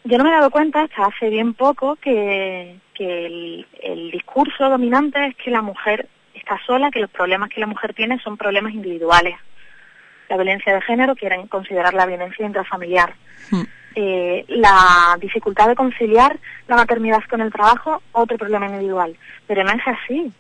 [0.03, 4.69] yo no me he dado cuenta hasta hace bien poco que, que el, el discurso
[4.69, 8.37] dominante es que la mujer está sola, que los problemas que la mujer tiene son
[8.37, 9.37] problemas individuales.
[10.29, 13.15] La violencia de género quieren considerar la violencia intrafamiliar.
[13.53, 13.63] Mm.
[13.99, 19.17] Eh, la dificultad de conciliar la maternidad con el trabajo, otro problema individual.
[19.47, 20.31] Pero no es así.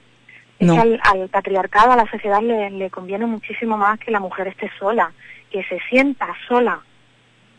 [0.58, 4.20] Es que al, al patriarcado, a la sociedad le, le conviene muchísimo más que la
[4.20, 5.10] mujer esté sola,
[5.50, 6.80] que se sienta sola.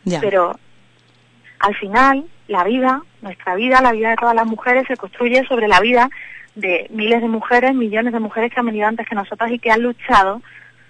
[0.04, 0.20] Ya.
[0.20, 0.56] Pero
[1.58, 5.66] al final, la vida, nuestra vida, la vida de todas las mujeres se construye sobre
[5.66, 6.10] la vida
[6.54, 9.72] de miles de mujeres, millones de mujeres que han venido antes que nosotras y que
[9.72, 10.42] han luchado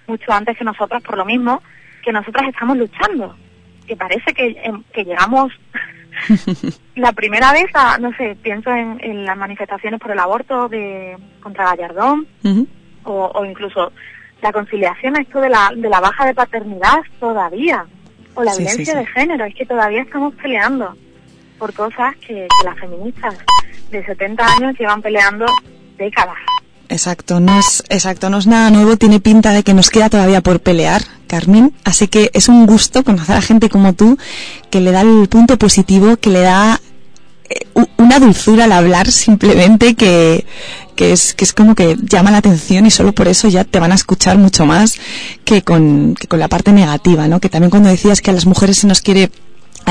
[0.07, 1.63] mucho antes que nosotras por lo mismo
[2.03, 3.35] que nosotras estamos luchando.
[3.89, 5.53] Que parece que, em, que llegamos
[6.95, 11.17] la primera vez a, no sé, pienso en, en las manifestaciones por el aborto de
[11.41, 12.27] contra Gallardón
[13.05, 13.93] o, o incluso
[14.43, 17.87] la conciliación a esto de la, de la baja de paternidad todavía
[18.35, 18.99] o la Sí, sí, violencia sí.
[19.01, 20.97] de género, es que todavía estamos peleando
[21.59, 23.37] por cosas que, que las feministas
[23.91, 25.47] de 70 años llevan peleando
[25.97, 26.37] décadas.
[26.91, 30.41] Exacto, no es, exacto, no es nada nuevo, tiene pinta de que nos queda todavía
[30.41, 34.17] por pelear, Carmen, así que es un gusto conocer a gente como tú,
[34.71, 36.81] que le da el punto positivo, que le da
[37.51, 37.67] eh,
[37.99, 40.47] una dulzura al hablar simplemente que,
[40.97, 43.79] que es, que es como que llama la atención y solo por eso ya te
[43.79, 44.99] van a escuchar mucho más
[45.45, 47.39] que con, que con la parte negativa, ¿no?
[47.39, 49.31] Que también cuando decías que a las mujeres se nos quiere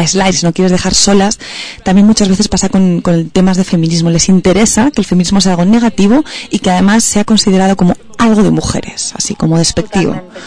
[0.01, 1.39] y si no quieres dejar solas,
[1.83, 4.09] también muchas veces pasa con, con temas de feminismo.
[4.09, 8.43] Les interesa que el feminismo sea algo negativo y que además sea considerado como algo
[8.43, 10.13] de mujeres, así como despectivo.
[10.13, 10.39] Totalmente.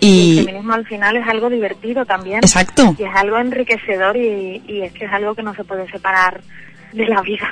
[0.00, 2.38] Y el feminismo al final es algo divertido también.
[2.38, 2.94] exacto.
[2.98, 6.42] Y es algo enriquecedor y, y es que es algo que no se puede separar
[6.92, 7.48] de la vida.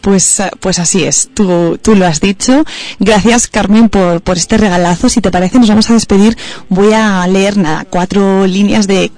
[0.00, 2.64] Pues, pues así es, tú, tú lo has dicho.
[2.98, 5.08] Gracias Carmen por, por este regalazo.
[5.10, 6.36] Si te parece, nos vamos a despedir.
[6.68, 9.12] Voy a leer nada, cuatro líneas de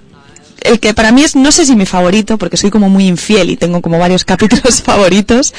[0.64, 3.50] el que para mí es, no sé si mi favorito, porque soy como muy infiel
[3.50, 5.54] y tengo como varios capítulos favoritos,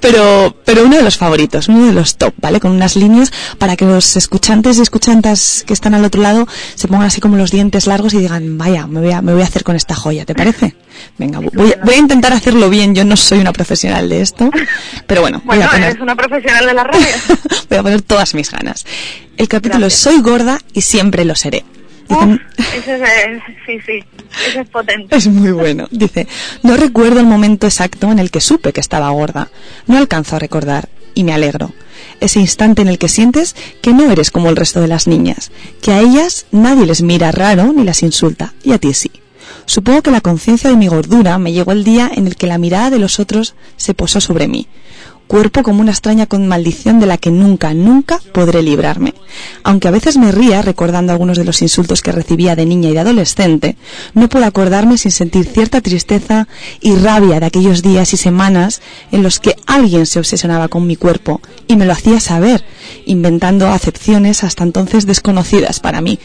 [0.00, 2.60] pero, pero uno de los favoritos, uno de los top, ¿vale?
[2.60, 6.88] Con unas líneas para que los escuchantes y escuchantas que están al otro lado se
[6.88, 9.46] pongan así como los dientes largos y digan, vaya, me voy a, me voy a
[9.46, 10.74] hacer con esta joya, ¿te parece?
[11.18, 14.50] Venga, voy, a- voy a intentar hacerlo bien, yo no soy una profesional de esto,
[15.06, 17.06] pero bueno, voy Bueno, a poner eres una profesional de la radio.
[17.68, 18.84] voy a poner todas mis ganas.
[19.36, 20.06] El capítulo Gracias.
[20.06, 21.64] es Soy gorda y siempre lo seré.
[22.08, 22.40] Uf,
[22.76, 24.04] ese es, sí, sí,
[24.48, 25.16] ese es potente.
[25.16, 25.88] Es muy bueno.
[25.90, 26.26] Dice,
[26.62, 29.48] no recuerdo el momento exacto en el que supe que estaba gorda.
[29.86, 31.72] No alcanzo a recordar y me alegro.
[32.20, 35.50] Ese instante en el que sientes que no eres como el resto de las niñas,
[35.82, 39.10] que a ellas nadie les mira raro ni las insulta, y a ti sí.
[39.64, 42.58] Supongo que la conciencia de mi gordura me llegó el día en el que la
[42.58, 44.68] mirada de los otros se posó sobre mí.
[45.26, 49.12] Cuerpo como una extraña con maldición de la que nunca, nunca podré librarme.
[49.64, 52.92] Aunque a veces me ría recordando algunos de los insultos que recibía de niña y
[52.92, 53.76] de adolescente,
[54.14, 56.46] no puedo acordarme sin sentir cierta tristeza
[56.80, 60.94] y rabia de aquellos días y semanas en los que alguien se obsesionaba con mi
[60.94, 62.64] cuerpo y me lo hacía saber,
[63.04, 66.20] inventando acepciones hasta entonces desconocidas para mí,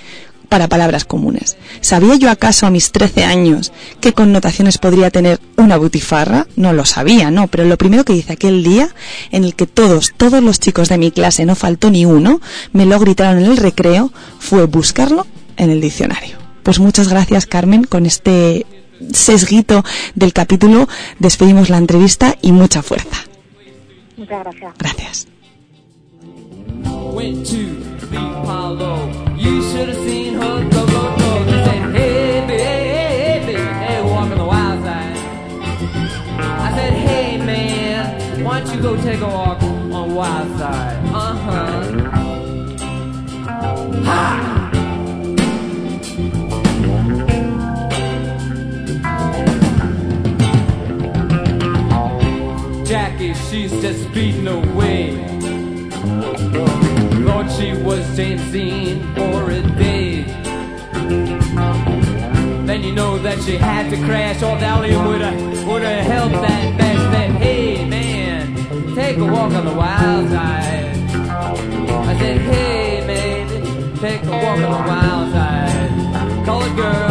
[0.51, 1.55] para palabras comunes.
[1.79, 6.45] ¿Sabía yo acaso a mis 13 años qué connotaciones podría tener una butifarra?
[6.57, 8.89] No lo sabía, no, pero lo primero que hice aquel día,
[9.31, 12.41] en el que todos, todos los chicos de mi clase, no faltó ni uno,
[12.73, 16.37] me lo gritaron en el recreo, fue buscarlo en el diccionario.
[16.63, 18.65] Pues muchas gracias, Carmen, con este
[19.13, 19.85] sesguito
[20.15, 23.23] del capítulo despedimos la entrevista y mucha fuerza.
[24.17, 24.73] Muchas gracias.
[24.77, 25.27] Gracias.
[27.13, 29.36] Went to the Apollo.
[29.36, 31.44] You should have seen her go, go, go.
[31.46, 35.17] They said, hey, baby, hey, baby, hey, walk on the wild side.
[36.39, 39.82] I said, hey, man, why don't you go take a walk on
[40.13, 40.98] wild side?
[41.06, 41.82] Uh-huh.
[44.04, 44.48] Ha!
[52.86, 55.11] Jackie, she's just speeding away.
[56.51, 60.23] Thought she was Dean for a day.
[62.65, 66.33] Then you know that she had to crash the alley would have would have helped
[66.33, 68.55] that back said, Hey man,
[68.95, 70.95] take a walk on the wild side.
[72.09, 76.45] I said, Hey baby, take a walk on the wild side.
[76.45, 77.11] Colored girls,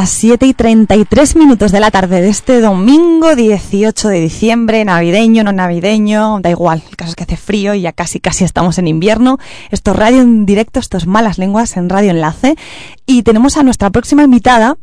[0.00, 5.44] las 7 y 33 minutos de la tarde de este domingo 18 de diciembre, navideño,
[5.44, 8.78] no navideño, da igual, el caso es que hace frío y ya casi casi estamos
[8.78, 9.36] en invierno.
[9.70, 12.56] Esto es radio en directo, esto es malas lenguas en Radio Enlace
[13.04, 14.78] y tenemos a nuestra próxima invitada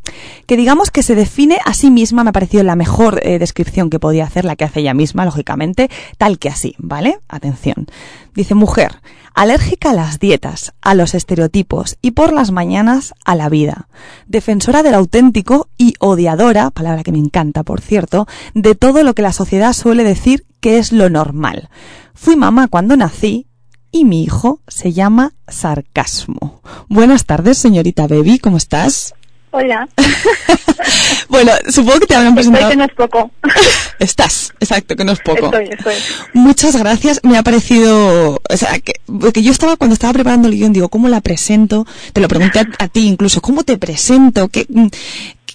[0.45, 3.89] que digamos que se define a sí misma, me ha parecido la mejor eh, descripción
[3.89, 7.17] que podía hacer, la que hace ella misma, lógicamente, tal que así, ¿vale?
[7.27, 7.87] Atención.
[8.35, 9.01] Dice mujer,
[9.37, 13.87] alérgica a las dietas, a los estereotipos y por las mañanas a la vida.
[14.25, 19.21] Defensora del auténtico y odiadora, palabra que me encanta por cierto, de todo lo que
[19.21, 21.69] la sociedad suele decir que es lo normal.
[22.15, 23.45] Fui mamá cuando nací
[23.91, 26.63] y mi hijo se llama Sarcasmo.
[26.89, 29.13] Buenas tardes, señorita Baby, ¿cómo estás?
[29.51, 29.87] Hola,
[31.29, 32.69] Bueno, supongo que te habrán estoy presentado.
[32.69, 33.31] que no es poco.
[33.99, 35.45] Estás, exacto, que no es poco.
[35.45, 35.95] Estoy, estoy.
[36.33, 40.55] Muchas gracias, me ha parecido, o sea, que, porque yo estaba, cuando estaba preparando el
[40.55, 41.87] guion, digo, ¿cómo la presento?
[42.13, 44.49] Te lo pregunté a, a ti incluso, ¿cómo te presento?
[44.49, 44.67] ¿Qué,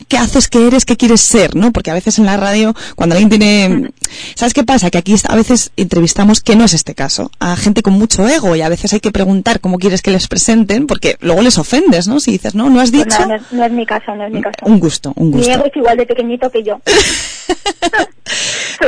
[0.08, 0.48] qué haces?
[0.48, 0.84] ¿Qué eres?
[0.84, 1.54] ¿Qué quieres ser?
[1.56, 1.72] ¿No?
[1.72, 3.90] Porque a veces en la radio, cuando alguien tiene,
[4.34, 4.90] ¿sabes qué pasa?
[4.90, 8.54] Que aquí a veces entrevistamos, que no es este caso, a gente con mucho ego
[8.56, 12.08] y a veces hay que preguntar cómo quieres que les presenten, porque luego les ofendes,
[12.08, 12.20] ¿no?
[12.20, 13.18] Si dices, no, no has Pues dicho.
[13.20, 14.56] nada, no, es, no es mi caso, no es mi caso.
[14.62, 15.52] Un gusto, un Mi gusto.
[15.52, 16.80] ego es igual de pequeñito que yo.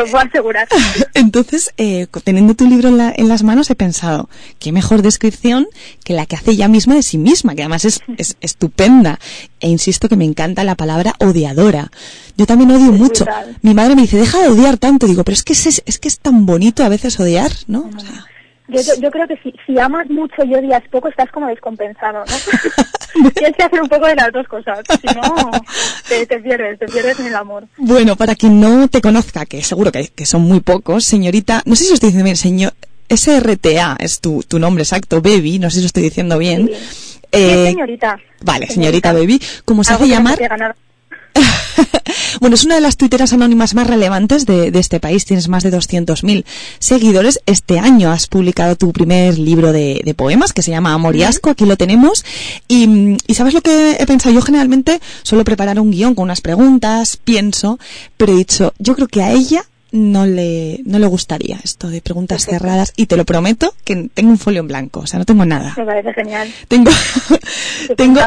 [0.07, 0.69] Se lo puedo asegurar.
[1.15, 5.67] Entonces, eh, teniendo tu libro en, la- en las manos, he pensado, qué mejor descripción
[6.05, 9.19] que la que hace ella misma de sí misma, que además es, es estupenda.
[9.61, 11.91] E insisto que me encanta la palabra odiadora.
[12.37, 13.25] Yo también odio mucho.
[13.25, 13.57] brutal.
[13.63, 15.07] Mi madre me dice, deja de odiar tanto.
[15.07, 17.91] Digo, pero es que es, es que es tan bonito a veces odiar, ¿no?
[17.97, 18.27] O sea,
[18.69, 22.25] Yo, yo, yo creo que si, si amas mucho y odias poco, estás como descompensado,
[22.25, 23.31] ¿no?
[23.35, 24.81] Tienes que hacer un poco de las dos cosas.
[25.01, 25.51] Si no,
[26.09, 27.67] te, te pierdes, te pierdes en el amor.
[27.77, 31.77] Bueno, para quien no te conozca, que seguro que, que son muy pocos, señorita, no
[31.77, 32.73] sé si os estoy diciendo bien, señor,
[33.09, 36.69] SRTA es tu, tu nombre exacto, Baby, no sé si lo estoy diciendo bien.
[36.69, 36.75] Sí.
[37.33, 38.19] Eh, Sí, señorita.
[38.43, 40.39] Vale, señorita Baby, como se hace llamar.
[42.41, 45.25] bueno, es una de las tuiteras anónimas más relevantes de, de este país.
[45.25, 46.45] Tienes más de 200.000
[46.79, 47.41] seguidores.
[47.47, 51.23] Este año has publicado tu primer libro de, de poemas que se llama Amor y
[51.25, 51.51] Asco.
[51.51, 52.25] Aquí lo tenemos.
[52.69, 54.35] Y, y ¿sabes lo que he pensado?
[54.35, 57.79] Yo generalmente suelo preparar un guion con unas preguntas, pienso,
[58.17, 59.65] pero he dicho, yo creo que a ella
[59.95, 62.65] no le, no le gustaría esto de preguntas Perfecto.
[62.65, 65.45] cerradas y te lo prometo que tengo un folio en blanco, o sea, no tengo
[65.47, 65.73] nada.
[65.77, 66.53] Me parece genial.
[66.67, 66.91] Tengo,
[67.97, 68.21] tengo,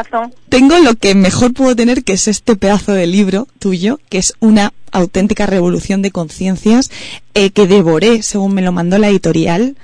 [0.48, 4.32] tengo lo que mejor puedo tener, que es este pedazo de libro tuyo, que es
[4.40, 6.90] una auténtica revolución de conciencias
[7.34, 9.76] eh, que devoré según me lo mandó la editorial.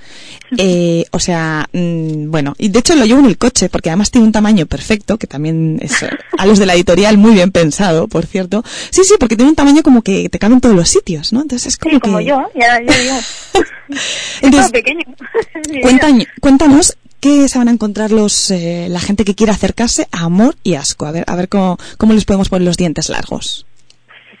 [0.57, 4.11] Eh, o sea, mm, bueno, y de hecho lo llevo en el coche porque además
[4.11, 7.51] tiene un tamaño perfecto, que también es eh, a los de la editorial muy bien
[7.51, 8.63] pensado, por cierto.
[8.91, 11.41] Sí, sí, porque tiene un tamaño como que te cabe en todos los sitios, ¿no?
[11.41, 13.15] Entonces es como Sí, como que- yo, ya, ya digo.
[14.41, 15.03] Entonces, pequeño.
[15.69, 16.27] Vida.
[16.41, 20.55] cuéntanos qué se van a encontrar los eh, la gente que quiera acercarse a amor
[20.63, 21.05] y asco.
[21.05, 23.65] A ver, a ver cómo, cómo les podemos poner los dientes largos.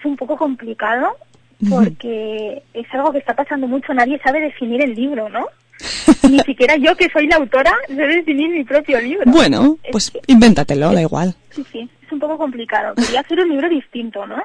[0.05, 1.17] Es un poco complicado
[1.67, 3.91] porque es algo que está pasando mucho.
[3.93, 5.47] Nadie sabe definir el libro, ¿no?
[6.29, 9.23] Ni siquiera yo, que soy la autora, sé definir mi propio libro.
[9.25, 11.33] Bueno, Es pues que- invéntatelo, da igual.
[11.49, 12.93] Sí, sí, es un poco complicado.
[12.95, 14.41] Quería hacer un libro distinto, ¿no?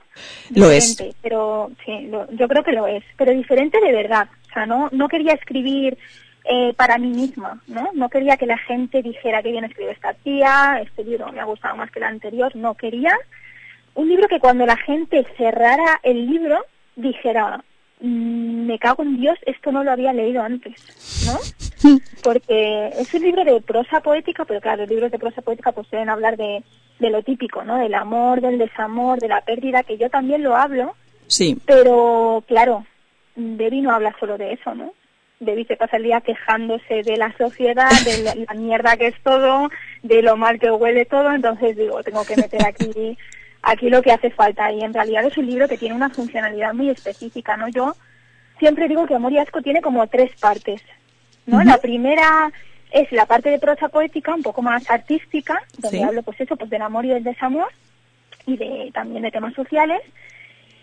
[0.54, 0.96] Lo es.
[1.22, 3.04] Pero sí, lo- yo creo que lo es.
[3.18, 4.28] Pero diferente de verdad.
[4.48, 5.98] O sea, no, no quería escribir
[6.44, 7.90] eh, para mí misma, ¿no?
[7.94, 11.44] No quería que la gente dijera que bien escribe esta tía, este libro me ha
[11.44, 12.56] gustado más que el anterior.
[12.56, 13.14] No, quería
[13.94, 16.64] un libro que cuando la gente cerrara el libro
[16.96, 17.62] dijera,
[18.00, 20.74] "Mm, me cago en Dios, esto no lo había leído antes,
[21.26, 21.38] ¿no?
[22.22, 25.86] porque es un libro de prosa poética, pero claro, los libros de prosa poética pues
[25.88, 26.62] suelen hablar de,
[26.98, 27.76] de lo típico, ¿no?
[27.78, 30.94] Del amor, del desamor, de la pérdida, que yo también lo hablo,
[31.30, 32.84] Sí, pero claro,
[33.36, 34.92] Debbie no habla solo de eso, ¿no?
[35.38, 39.14] Debbie se pasa el día quejándose de la sociedad, de la, la mierda que es
[39.22, 39.70] todo,
[40.02, 43.16] de lo mal que huele todo, entonces digo, tengo que meter aquí
[43.62, 46.72] aquí lo que hace falta y en realidad es un libro que tiene una funcionalidad
[46.74, 47.68] muy específica, ¿no?
[47.68, 47.94] Yo
[48.58, 50.80] siempre digo que Amor y Asco tiene como tres partes,
[51.46, 51.62] ¿no?
[51.62, 52.52] La primera
[52.92, 56.02] es la parte de prosa poética, un poco más artística, donde Sí.
[56.04, 57.68] hablo pues eso, pues del amor y del desamor
[58.46, 60.00] y de también de temas sociales.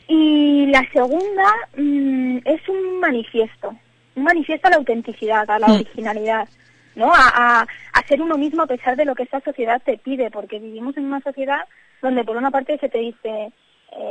[0.08, 3.76] Y la segunda mm, es un manifiesto,
[4.16, 5.72] un manifiesto a la autenticidad, a la Mm.
[5.74, 6.48] originalidad,
[6.96, 7.14] ¿no?
[7.14, 7.28] A,
[7.62, 10.60] a, a ser uno mismo a pesar de lo que esta sociedad te pide, porque
[10.60, 11.60] vivimos en una sociedad
[12.02, 13.52] donde por una parte se te dice, eh,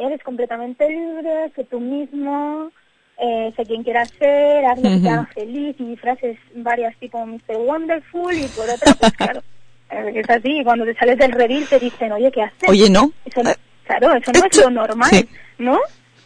[0.05, 2.71] eres completamente libre, sé tú mismo,
[3.19, 7.25] eh, sé quién quieras ser, haz lo que te haga feliz, y frases varias tipo
[7.25, 7.57] Mr.
[7.57, 9.43] Wonderful, y por otra, pues claro,
[9.91, 12.69] eh, es así, y cuando te sales del redil te dicen, oye, ¿qué haces?
[12.69, 13.11] Oye, no.
[13.25, 13.51] Eso no-
[13.85, 15.29] claro, eso no es lo normal, sí.
[15.59, 15.79] ¿no?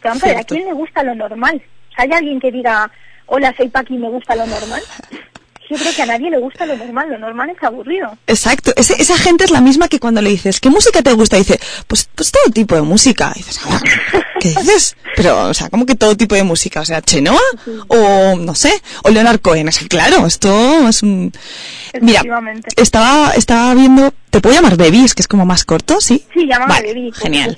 [0.03, 1.61] Hombre, ¿a quién le gusta lo normal?
[1.95, 2.89] ¿Hay alguien que diga,
[3.27, 4.81] hola, soy Paqui, me gusta lo normal?
[5.71, 8.17] Yo creo que a nadie le gusta lo normal, lo normal es aburrido.
[8.27, 8.73] Exacto.
[8.75, 11.37] Ese- esa gente es la misma que cuando le dices, ¿qué música te gusta?
[11.37, 11.57] Dice,
[11.87, 13.31] pues, pues todo tipo de música.
[13.35, 13.79] Y dices, "Ah,
[14.41, 14.97] ¿qué dices?
[15.15, 16.81] Pero, o sea, ¿cómo que todo tipo de música?
[16.81, 17.39] O sea, Chenoa
[17.87, 19.69] o, no sé, o Leonard Cohen.
[19.69, 21.31] Es que claro, esto es un...
[22.01, 22.21] Mira,
[22.77, 25.03] estaba, estaba viendo, ¿te puedo llamar Baby?
[25.05, 26.25] Es que es como más corto, ¿sí?
[26.33, 27.57] Sí, llámame Vale, Baby, Genial.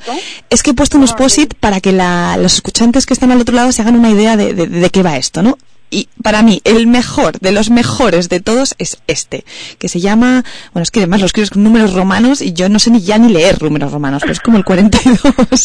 [0.49, 3.55] Es que he puesto unos posit para que la- los escuchantes que están al otro
[3.55, 5.57] lado se hagan una idea de, de- de qué va esto, ¿no?
[5.93, 9.45] Y para mí, el mejor de los mejores de todos es este,
[9.77, 12.79] que se llama, bueno, es que además lo escribes con números romanos y yo no
[12.79, 15.19] sé ni ya ni leer números romanos, pero es como el 42.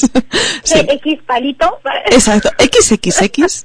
[0.62, 0.74] sí.
[0.74, 1.78] Eh, X palito.
[2.10, 3.64] Exacto, XXX.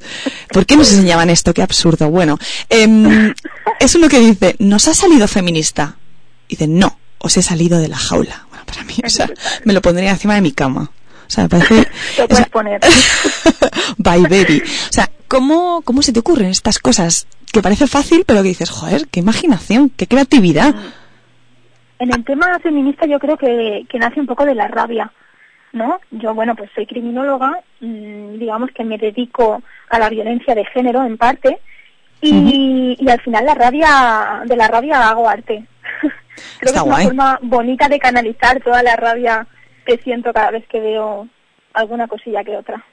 [0.53, 1.53] ¿Por qué nos enseñaban esto?
[1.53, 2.09] Qué absurdo.
[2.09, 2.39] Bueno,
[2.70, 3.34] em,
[3.82, 5.97] es uno que dice, ¿nos ha salido feminista?
[6.47, 8.45] Y dice, no, os he salido de la jaula.
[8.49, 9.30] Bueno, para mí, o sea,
[9.66, 10.91] me lo pondría encima de mi cama.
[11.28, 11.76] O sea, me parece...
[12.24, 12.80] O puedes sea, poner.
[13.97, 14.61] Bye, baby.
[14.61, 17.27] O sea, ¿cómo, ¿cómo se te ocurren estas cosas?
[17.51, 20.75] Que parece fácil, pero que dices, joder, qué imaginación, qué creatividad.
[21.97, 25.11] En el tema feminista yo creo que, que nace un poco de la rabia,
[25.71, 25.99] ¿no?
[26.11, 31.03] Yo, bueno, pues soy criminóloga, mm, digamos que me dedico a la violencia de género
[31.03, 31.59] en parte,
[32.21, 35.65] y, y al final la rabia, de la rabia hago arte.
[36.59, 39.47] creo Está que es una forma bonita de canalizar toda la rabia
[39.84, 41.27] que siento cada vez que veo
[41.73, 42.86] alguna cosilla que otra.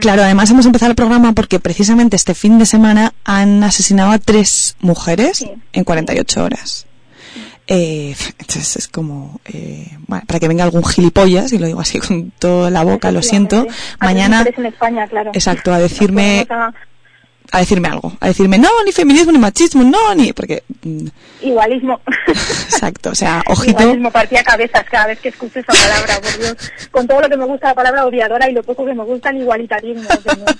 [0.00, 4.18] Claro, además hemos empezado el programa porque precisamente este fin de semana han asesinado a
[4.18, 5.50] tres mujeres Sí.
[5.72, 6.86] en 48 horas.
[7.68, 12.00] Eh, entonces es como, eh, bueno, para que venga algún gilipollas, y lo digo así
[12.00, 13.66] con toda la boca, lo siento,
[14.00, 15.30] mañana, mujeres en España, claro.
[15.32, 16.46] exacto, a decirme,
[17.52, 20.32] a decirme algo, a decirme, no, ni feminismo, ni machismo, no, ni...
[20.32, 21.06] Porque, mm,
[21.42, 22.00] Igualismo.
[22.26, 23.82] exacto, o sea, ojito...
[23.82, 26.72] Igualismo partía cabezas cada vez que escucho esa palabra, por Dios.
[26.90, 29.28] Con todo lo que me gusta la palabra odiadora y lo poco que me gusta
[29.28, 30.02] el igualitarismo.
[30.02, 30.56] señor.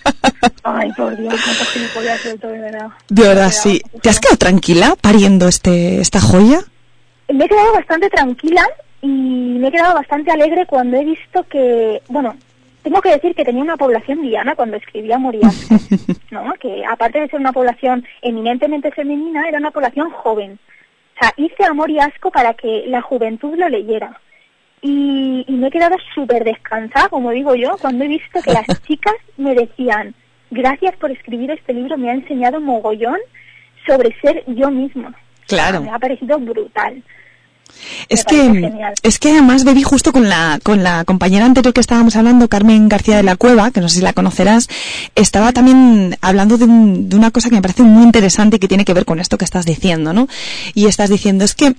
[0.64, 2.88] Ay, por Dios, cuántas gilipollas todo, de verdad.
[3.08, 3.80] De verdad, sí.
[4.02, 6.60] ¿Te has quedado tranquila pariendo este, esta joya?
[7.32, 8.68] Me he quedado bastante tranquila
[9.00, 9.06] y
[9.58, 12.36] me he quedado bastante alegre cuando he visto que, bueno,
[12.82, 15.76] tengo que decir que tenía una población diana cuando escribía Moriasco,
[16.30, 16.52] ¿no?
[16.54, 20.58] Que aparte de ser una población eminentemente femenina, era una población joven.
[21.14, 24.20] O sea, hice amor y asco para que la juventud lo leyera.
[24.80, 28.66] Y, y me he quedado súper descansada, como digo yo, cuando he visto que las
[28.86, 30.14] chicas me decían,
[30.50, 33.18] gracias por escribir este libro, me ha enseñado mogollón
[33.86, 35.14] sobre ser yo misma.
[35.46, 35.82] Claro.
[35.82, 37.02] Me ha parecido brutal.
[38.08, 38.94] Es que, genial.
[39.02, 42.88] es que además bebí justo con la, con la compañera anterior que estábamos hablando, Carmen
[42.88, 44.68] García de la Cueva, que no sé si la conocerás,
[45.14, 48.68] estaba también hablando de, un- de una cosa que me parece muy interesante y que
[48.68, 50.28] tiene que ver con esto que estás diciendo, ¿no?
[50.74, 51.74] Y estás diciendo, es que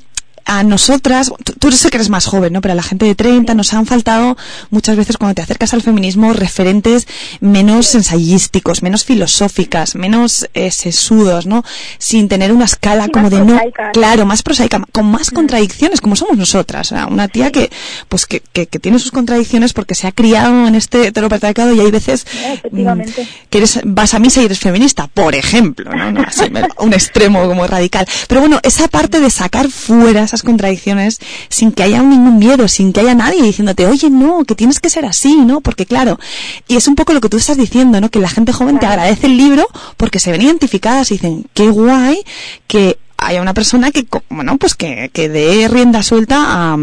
[0.45, 2.61] a nosotras, tú, tú sé que eres más joven, ¿no?
[2.61, 4.37] Pero a la gente de 30 nos han faltado
[4.69, 7.07] muchas veces cuando te acercas al feminismo referentes
[7.39, 11.63] menos ensayísticos, menos filosóficas, menos eh, sesudos, ¿no?
[11.97, 13.59] Sin tener una escala Sí, como de no,
[13.93, 16.91] claro, más prosaica, con más contradicciones, como somos nosotras.
[16.91, 17.71] O sea, una tía que,
[18.09, 21.79] pues que, que, que tiene sus contradicciones porque se ha criado en este heteropatriarcado y
[21.79, 22.25] hay veces
[22.71, 23.01] mm,
[23.49, 26.11] que eres, vas a misa y eres feminista, por ejemplo, ¿no?
[26.11, 26.45] No, así
[26.79, 28.07] un extremo como radical.
[28.27, 31.19] Pero bueno, esa parte de sacar fuera esas contradicciones
[31.49, 34.89] sin que haya ningún miedo, sin que haya nadie diciéndote, oye, no, que tienes que
[34.89, 35.61] ser así, ¿no?
[35.61, 36.19] Porque claro,
[36.67, 38.09] y es un poco lo que tú estás diciendo, ¿no?
[38.09, 41.69] Que la gente joven te agradece el libro porque se ven identificadas y dicen, qué
[41.69, 42.17] guay
[42.65, 46.77] que haya una persona que, bueno, pues que, que dé rienda suelta a,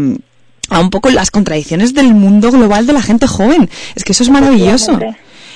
[0.69, 3.69] a un poco las contradicciones del mundo global de la gente joven.
[3.95, 4.97] Es que eso es maravilloso.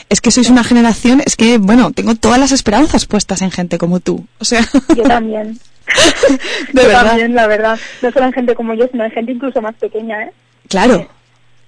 [0.08, 3.80] Es que sois una generación, es que, bueno, tengo todas las esperanzas puestas en gente
[3.80, 4.28] como tú.
[4.38, 5.58] O sea, Yo también.
[6.74, 7.06] De Yo verdad.
[7.06, 7.80] también, la verdad.
[8.02, 10.32] No solo en gente como yo, sino en gente incluso más pequeña, ¿eh?
[10.70, 11.08] claro, La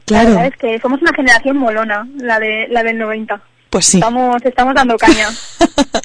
[0.05, 0.30] claro.
[0.30, 3.39] verdad es que somos una generación molona, la de la del 90.
[3.70, 3.97] Pues sí.
[3.97, 5.28] Estamos, estamos dando caña.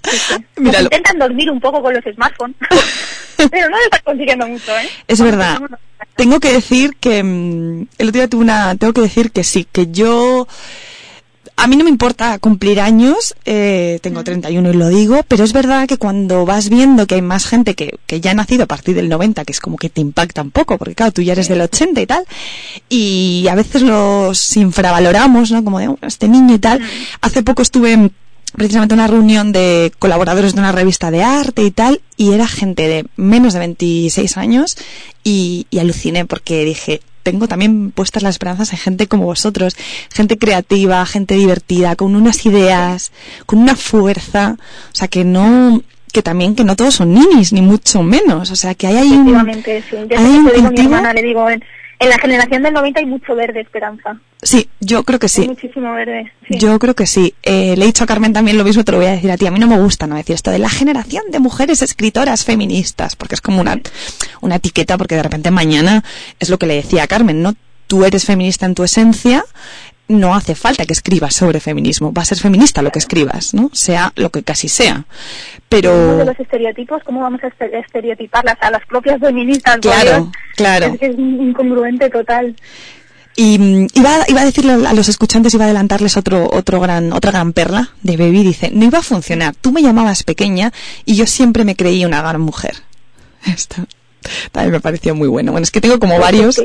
[0.05, 0.35] Sí, sí.
[0.57, 0.85] Nos Míralo.
[0.85, 2.57] intentan dormir un poco con los smartphones.
[3.51, 4.89] Pero no lo están consiguiendo mucho, ¿eh?
[5.09, 5.59] Es verdad.
[6.17, 9.67] Tengo que decir que mm, el otro día tuve una, tengo que decir que sí,
[9.71, 10.47] que yo
[11.57, 15.53] a mí no me importa cumplir años, eh, tengo 31 y lo digo, pero es
[15.53, 18.67] verdad que cuando vas viendo que hay más gente que, que ya ha nacido a
[18.67, 21.33] partir del 90, que es como que te impacta un poco, porque claro, tú ya
[21.33, 22.25] eres del 80 y tal,
[22.89, 25.63] y a veces los infravaloramos, ¿no?
[25.63, 26.81] Como de "Oh, este niño y tal.
[27.21, 28.13] Hace poco estuve en
[28.53, 32.89] precisamente una reunión de colaboradores de una revista de arte y tal, y era gente
[32.89, 34.77] de menos de 26 años,
[35.25, 39.77] y, y aluciné porque dije, tengo también puestas las esperanzas en gente como vosotros,
[40.13, 43.13] gente creativa, gente divertida, con unas ideas,
[43.47, 44.57] con una fuerza,
[44.93, 45.83] o sea que no,
[46.13, 49.13] que también que no todos son ninis, ni mucho menos, o sea que hay ahí
[49.13, 51.63] un, hay un digo mi hermana, le digo, en,
[52.03, 54.19] en la generación del 90 hay mucho verde, Esperanza.
[54.43, 55.47] Sí, yo creo que Hay sí.
[55.49, 56.33] muchísimo verde.
[56.49, 56.59] sí.
[56.59, 57.35] Yo creo que sí.
[57.45, 59.37] Eh, le he dicho a Carmen también lo mismo, te lo voy a decir a
[59.37, 59.47] ti.
[59.47, 63.15] A mí no me gusta no decir esto de la generación de mujeres escritoras feministas,
[63.15, 63.79] porque es como una,
[64.41, 66.03] una etiqueta, porque de repente mañana
[66.41, 67.55] es lo que le decía a Carmen, ¿no?
[67.87, 69.45] Tú eres feminista en tu esencia,
[70.09, 72.13] no hace falta que escribas sobre feminismo.
[72.13, 73.71] Va a ser feminista lo que escribas, ¿no?
[73.73, 74.95] Sea lo que casi sea.
[74.95, 79.79] Uno de Pero, los estereotipos, ¿cómo vamos a este- estereotiparlas a las propias feministas?
[79.81, 80.27] Claro, Dios?
[80.57, 80.87] claro.
[80.87, 82.55] Es que es incongruente total.
[83.35, 87.13] y mm, iba, iba a decirle a los escuchantes, iba a adelantarles otro, otro gran,
[87.15, 88.43] otra gran perla de Baby.
[88.43, 89.55] Dice, no iba a funcionar.
[89.59, 90.73] Tú me llamabas pequeña
[91.07, 92.75] y yo siempre me creí una gran mujer.
[93.47, 93.77] Esto
[94.53, 95.53] también me pareció muy bueno.
[95.53, 96.61] Bueno, es que tengo como varios.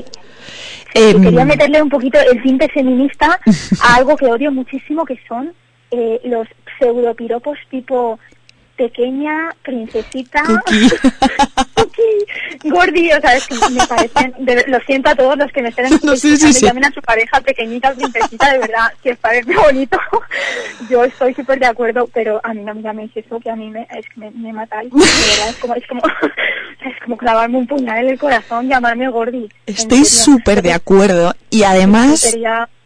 [0.98, 3.40] Em, quería meterle un poquito el tinte feminista
[3.84, 5.54] a algo que odio muchísimo, que son
[5.92, 6.48] eh, los
[6.80, 8.20] pseudopiropos tipo
[8.76, 10.44] pequeña, princesita,
[12.64, 15.70] gordi, o sea, es que me parecen, de- lo siento a todos los que me
[15.70, 16.66] estén No, sí, sí, sí.
[16.66, 20.00] llamen a su pareja pequeñita, princesita, de verdad, que os parece bonito,
[20.90, 23.70] yo estoy súper de acuerdo, pero a mí no me llaméis eso, que a mí
[23.70, 26.02] me, es que me, me matáis, de verdad, es como, es como,
[26.86, 29.50] es como clavarme un puñal en el corazón, llamarme gordi.
[29.66, 31.34] Estoy súper de acuerdo.
[31.50, 32.36] Y además,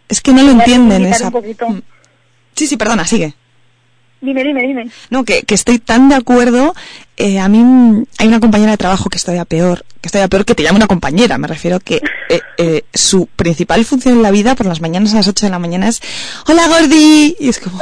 [0.09, 1.29] es que no lo entienden esa.
[1.29, 1.81] Mm.
[2.55, 3.33] Sí, sí, perdona, sigue.
[4.21, 4.89] Dime, dime, dime.
[5.09, 6.75] No, que, que estoy tan de acuerdo.
[7.17, 10.27] Eh, a mí hay una compañera de trabajo que estoy a peor, que estoy a
[10.27, 11.39] peor que te llame una compañera.
[11.39, 15.17] Me refiero que eh, eh, su principal función en la vida por las mañanas a
[15.17, 16.01] las 8 de la mañana es
[16.45, 17.35] Hola Gordi.
[17.39, 17.79] Y es como,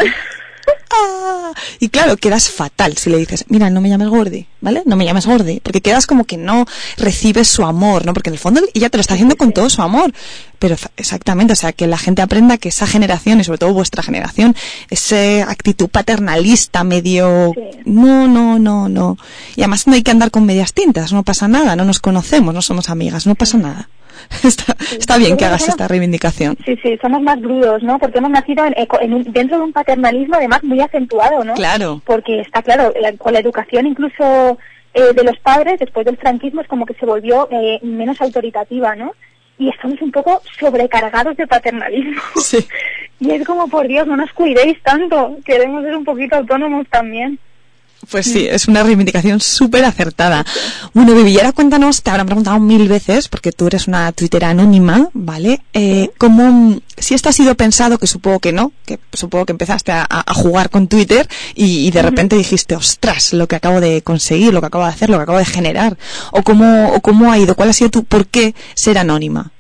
[0.92, 4.82] Ah, y claro, quedas fatal si le dices, mira, no me llames gordi, ¿vale?
[4.86, 6.66] No me llames gordi, porque quedas como que no
[6.98, 8.14] recibes su amor, ¿no?
[8.14, 10.12] Porque en el fondo ella te lo está haciendo con todo su amor.
[10.58, 14.02] Pero exactamente, o sea, que la gente aprenda que esa generación, y sobre todo vuestra
[14.02, 14.56] generación,
[14.90, 17.54] esa actitud paternalista, medio...
[17.54, 17.80] Sí.
[17.86, 19.18] No, no, no, no.
[19.56, 22.54] Y además no hay que andar con medias tintas, no pasa nada, no nos conocemos,
[22.54, 23.90] no somos amigas, no pasa nada.
[24.44, 26.58] Está, está bien que hagas esta reivindicación.
[26.66, 28.00] Sí, sí, somos más brudos, ¿no?
[28.00, 31.54] Porque hemos nacido en- en un- dentro de un paternalismo además muy acentuado, ¿no?
[31.56, 32.02] Claro.
[32.06, 34.58] Porque está claro, la- con la educación incluso
[34.94, 38.96] eh, de los padres, después del franquismo, es como que se volvió eh, menos autoritativa,
[38.96, 39.14] ¿no?
[39.60, 42.22] Y estamos un poco sobrecargados de paternalismo.
[42.42, 42.58] Sí.
[43.22, 47.38] Y es como, por Dios, no nos cuidéis tanto, queremos ser un poquito autónomos también.
[48.10, 50.46] Pues sí, es una reivindicación súper acertada.
[50.94, 55.10] Bueno, Vivi, ahora cuéntanos, te habrán preguntado mil veces, porque tú eres una tuitera anónima,
[55.14, 55.60] ¿vale?
[55.74, 59.92] Eh, ¿cómo, si esto ha sido pensado, que supongo que no, que supongo que empezaste
[59.92, 64.02] a, a jugar con Twitter y, y de repente dijiste, ostras, lo que acabo de
[64.02, 65.98] conseguir, lo que acabo de hacer, lo que acabo de generar,
[66.32, 69.52] o cómo, o cómo ha ido, cuál ha sido tu, por qué ser anónima?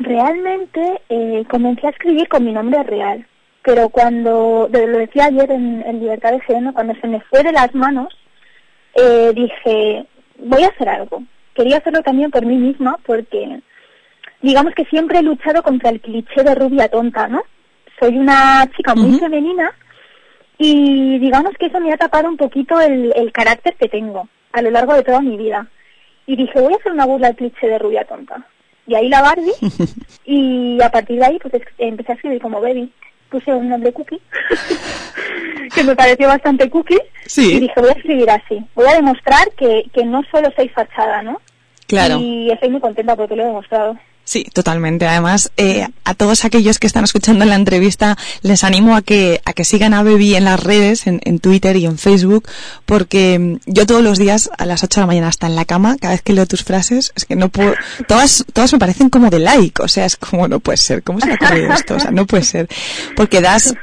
[0.00, 3.24] Realmente eh, comencé a escribir con mi nombre real,
[3.64, 6.42] pero cuando, lo decía ayer en, en Libertad de
[6.72, 8.08] cuando se me fue de las manos,
[8.94, 10.06] eh, dije,
[10.38, 11.22] voy a hacer algo.
[11.54, 13.60] Quería hacerlo también por mí misma, porque
[14.40, 17.42] digamos que siempre he luchado contra el cliché de rubia tonta, ¿no?
[18.00, 19.72] Soy una chica muy femenina
[20.58, 24.62] y digamos que eso me ha tapado un poquito el, el carácter que tengo a
[24.62, 25.68] lo largo de toda mi vida.
[26.26, 28.46] Y dije, voy a hacer una burla al cliché de rubia tonta.
[28.86, 29.52] Y ahí la Barbie,
[30.24, 32.92] y a partir de ahí pues es- empecé a escribir como Baby.
[33.32, 34.20] Puse un nombre cookie,
[35.74, 37.54] que me pareció bastante cookie, Sí.
[37.56, 38.62] y dije, voy a escribir así.
[38.74, 41.40] Voy a demostrar que, que no solo soy fachada, ¿no?
[41.88, 42.18] Claro.
[42.20, 43.96] Y estoy muy contenta porque lo he demostrado.
[44.32, 45.06] Sí, totalmente.
[45.06, 49.52] Además, eh, a todos aquellos que están escuchando la entrevista, les animo a que, a
[49.52, 52.48] que sigan a Baby en las redes, en, en Twitter y en Facebook,
[52.86, 55.66] porque mm, yo todos los días a las 8 de la mañana hasta en la
[55.66, 57.74] cama, cada vez que leo tus frases, es que no puedo,
[58.08, 61.20] todas, todas me parecen como de like, o sea, es como no puede ser, ¿cómo
[61.20, 61.96] se ha ocurrido esto?
[61.96, 62.70] O sea, no puede ser.
[63.14, 63.74] Porque das,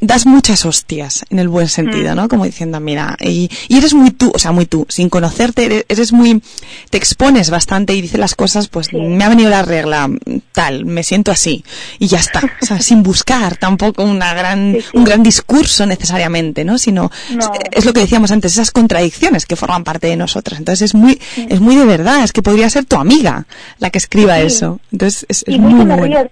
[0.00, 2.28] das muchas hostias en el buen sentido, ¿no?
[2.28, 5.84] Como diciendo, mira, y, y eres muy tú, o sea, muy tú, sin conocerte, eres,
[5.88, 6.42] eres muy,
[6.90, 8.96] te expones bastante y dices las cosas, pues Sí.
[8.96, 10.18] me ha venido la regla, mm,
[10.52, 11.64] tal, me siento así,
[12.00, 14.88] y ya está, o sea, sin buscar tampoco una gran, Sí, sí.
[14.96, 16.78] un gran discurso necesariamente, ¿no?
[16.78, 17.52] Sino, No.
[17.70, 20.58] es lo que decíamos antes, esas contradicciones que forman parte de nosotras.
[20.58, 23.46] Entonces es muy, es muy de verdad, es que podría ser tu amiga
[23.78, 24.80] la que escriba eso.
[24.90, 26.28] Entonces es, muy muy bueno.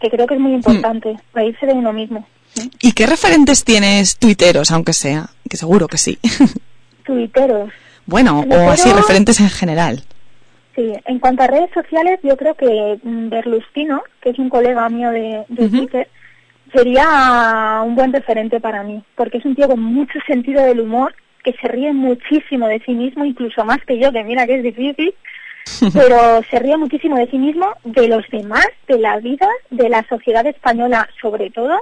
[0.00, 2.26] Que creo que es muy importante, reírse de uno mismo.
[2.54, 2.70] ¿sí?
[2.80, 5.26] ¿Y qué referentes tienes tuiteros, aunque sea?
[5.48, 6.18] Que seguro que sí.
[7.04, 7.70] Tuiteros.
[8.06, 10.02] bueno, o así, referentes en general.
[10.74, 14.88] Sí, en cuanto a redes sociales, yo creo que mm, Berlustino, que es un colega
[14.88, 15.44] mío de.
[15.48, 16.08] Twitter,
[16.72, 21.14] sería un buen referente para mí, porque es un tío con mucho sentido del humor,
[21.42, 24.62] que se ríe muchísimo de sí mismo, incluso más que yo, que mira que es
[24.62, 25.14] difícil,
[25.92, 30.06] pero se ríe muchísimo de sí mismo, de los demás, de la vida, de la
[30.08, 31.78] sociedad española sobre todo,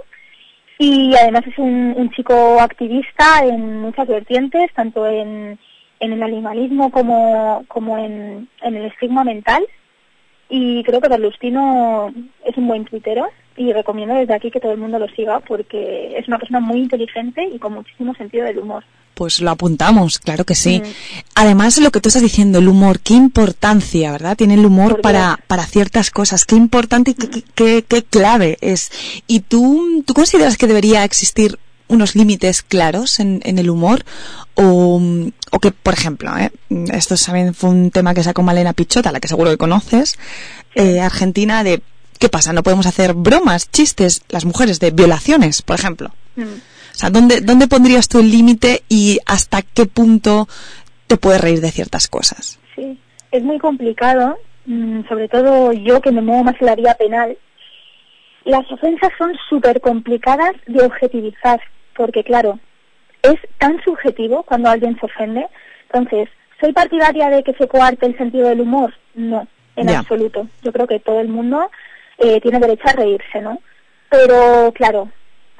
[0.78, 5.58] y además es un, un chico activista en muchas vertientes, tanto en,
[6.00, 9.64] en el animalismo como, como en, en el estigma mental.
[10.48, 12.12] Y creo que Berlustino
[12.44, 13.26] es un buen tuitero
[13.56, 16.78] y recomiendo desde aquí que todo el mundo lo siga porque es una persona muy
[16.80, 18.84] inteligente y con muchísimo sentido del humor.
[19.14, 20.80] Pues lo apuntamos, claro que sí.
[20.80, 20.88] Mm.
[21.36, 24.36] Además, lo que tú estás diciendo, el humor, qué importancia, ¿verdad?
[24.36, 28.58] Tiene el humor para, para ciertas cosas, qué importante y qué, qué- qué- qué clave
[28.60, 28.90] es.
[29.28, 34.04] ¿Y tú, tú consideras que debería existir unos límites claros en, en el humor?
[34.56, 35.00] O,
[35.52, 36.50] o que, por ejemplo, ¿eh?
[36.92, 40.18] esto también fue un tema que sacó Malena Pichota, la que seguro que conoces,
[40.74, 41.80] eh, Argentina, de
[42.24, 42.54] ¿qué pasa?
[42.54, 46.08] No podemos hacer bromas, chistes, las mujeres, de violaciones, por ejemplo.
[46.36, 46.42] Mm.
[46.44, 50.48] O sea, ¿dónde, ¿dónde pondrías tú el límite y hasta qué punto
[51.06, 52.58] te puedes reír de ciertas cosas?
[52.74, 52.98] Sí,
[53.30, 57.36] es muy complicado, mm, sobre todo yo que me muevo más en la vía penal.
[58.46, 61.60] Las ofensas son súper complicadas de objetivizar,
[61.94, 62.58] porque claro,
[63.22, 65.46] es tan subjetivo cuando alguien se ofende.
[65.92, 68.94] Entonces, ¿soy partidaria de que se coarte el sentido del humor?
[69.14, 69.46] No,
[69.76, 69.98] en Ya.
[69.98, 70.48] absoluto.
[70.62, 71.70] Yo creo que todo el mundo
[72.18, 73.58] eh, tiene derecho a reírse, ¿no?
[74.10, 75.10] Pero claro,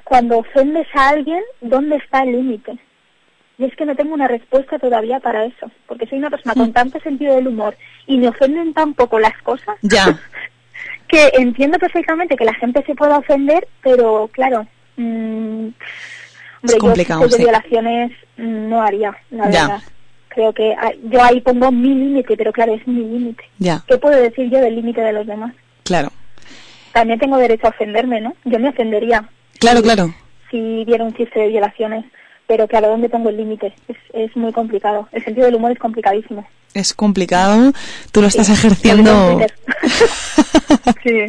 [0.04, 2.78] cuando ofendes a alguien, ¿dónde está el límite?
[3.58, 6.72] Y es que no tengo una respuesta todavía para eso, porque soy una persona con
[6.72, 7.76] tanto sentido del humor
[8.06, 10.18] y me ofenden tan poco las cosas Ya.
[11.08, 15.68] que entiendo perfectamente que la gente se pueda ofender, pero claro, mm,
[16.62, 19.62] hombre, complicado, yo de violaciones mm, no haría, la Ya.
[19.62, 19.82] verdad.
[20.28, 23.44] Creo que ah, yo ahí pongo mi límite, pero claro, es mi límite.
[23.86, 25.54] ¿Qué puedo decir yo del límite de los demás?
[25.84, 26.10] claro.
[26.94, 28.34] También tengo derecho a ofenderme, ¿no?
[28.44, 29.28] Yo me ofendería.
[29.58, 30.14] Claro, si- claro.
[30.50, 32.04] si viera un chiste de violaciones,
[32.46, 33.74] pero claro, ¿dónde pongo el límite?
[33.88, 35.08] Es, es muy complicado.
[35.12, 36.46] El sentido del humor es complicadísimo.
[36.74, 37.72] Es complicado,
[38.10, 39.38] tú lo estás Sí, ejerciendo.
[41.02, 41.20] sí,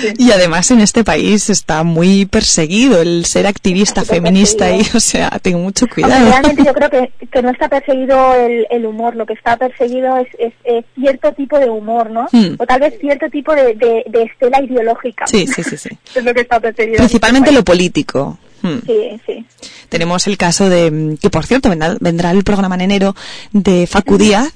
[0.00, 0.12] sí.
[0.18, 4.96] Y además en este país está muy perseguido el ser activista feminista y, perseguido.
[4.96, 6.28] o sea, tengo mucho Aunque cuidado.
[6.30, 10.16] realmente yo creo que, que no está perseguido el, el humor, lo que está perseguido
[10.18, 12.26] es, es- es cierto tipo de humor, ¿no?
[12.32, 12.54] Hmm.
[12.58, 15.26] O tal vez cierto tipo de, de, de estela ideológica.
[15.26, 15.90] Sí, sí, sí, sí.
[16.14, 16.98] es lo que está perseguido.
[16.98, 18.38] Principalmente lo político.
[18.62, 18.78] Hmm.
[18.86, 19.46] Sí, sí.
[19.88, 23.14] Tenemos el caso de, mm, que por cierto vendrá, vendrá el programa en enero
[23.52, 24.52] de Facu Díaz,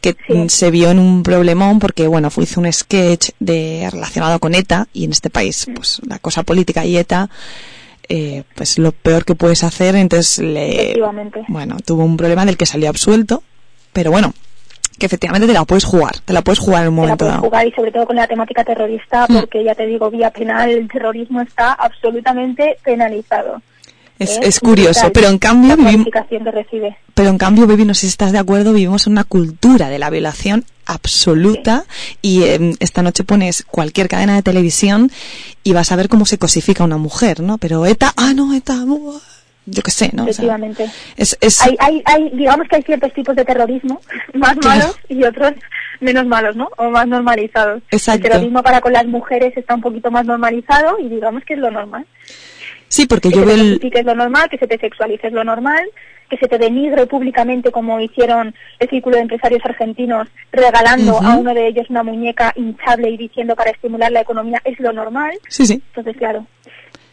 [0.00, 0.34] que Sí.
[0.34, 4.54] mm, se vio en un problemón porque, bueno, fue, hizo un sketch de, relacionado con
[4.54, 7.30] ETA y en este país, pues la cosa política y ETA,
[8.08, 11.00] eh, pues lo peor que puedes hacer, entonces le,
[11.48, 13.42] bueno, tuvo un problema del que salió absuelto,
[13.92, 14.34] pero bueno,
[15.02, 17.32] que efectivamente te la puedes jugar, te la puedes jugar en un Te la puedes
[17.32, 17.42] dado.
[17.42, 19.40] jugar y sobre todo con la temática terrorista, Hmm.
[19.40, 23.60] porque ya te digo, vía penal, el terrorismo está absolutamente penalizado.
[24.20, 24.40] Es, ¿eh?
[24.44, 26.06] es curioso, pero en cambio vivimos.
[27.14, 29.98] Pero en cambio, Baby, no sé si estás de acuerdo, vivimos en una cultura de
[29.98, 31.84] la violación absoluta
[32.20, 35.10] y eh, esta noche pones cualquier cadena de televisión
[35.64, 37.58] y vas a ver cómo se cosifica una mujer, ¿no?
[37.58, 39.18] Pero ETA, ah, no, ETA, buah,
[39.66, 40.22] yo qué sé, ¿no?
[40.24, 40.90] O sea, Efectivamente.
[41.16, 44.00] es, es, hay, hay, hay, digamos que hay ciertos tipos de terrorismo
[44.34, 45.52] más malos y otros
[46.00, 46.68] menos malos, ¿no?
[46.78, 47.82] O más normalizados.
[47.90, 48.26] Exacto.
[48.26, 51.60] El terrorismo para con las mujeres está un poquito más normalizado y digamos que es
[51.60, 52.04] lo normal.
[52.88, 53.80] sí, porque Que yo veo el...
[53.82, 55.84] es lo normal, que se te sexualice es lo normal,
[56.28, 61.26] que se te denigre públicamente como hicieron el círculo de empresarios argentinos regalando Ujú.
[61.26, 64.92] a uno de ellos una muñeca hinchable y diciendo para estimular la economía es lo
[64.92, 65.32] normal.
[65.48, 65.74] Sí, sí.
[65.88, 66.46] Entonces, claro,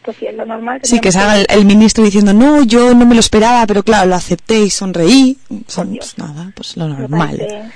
[0.04, 0.80] pues sí, es lo normal.
[0.82, 4.08] Sí, que salga el, el ministro diciendo, no, yo no me lo esperaba, pero claro,
[4.08, 5.36] lo acepté y sonreí.
[5.66, 7.70] Son, pues nada, pues lo normal.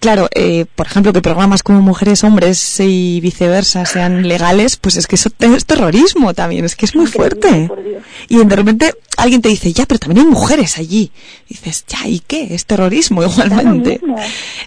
[0.00, 5.06] Claro, eh, por ejemplo, que programas como Mujeres, Hombres y viceversa sean legales, pues es
[5.06, 7.68] que eso es terrorismo también, es que es muy fuerte.
[8.28, 11.10] Y de repente alguien te dice, ya, pero también hay mujeres allí.
[11.48, 12.54] Y dices, ya, ¿y qué?
[12.54, 14.00] Es terrorismo igualmente.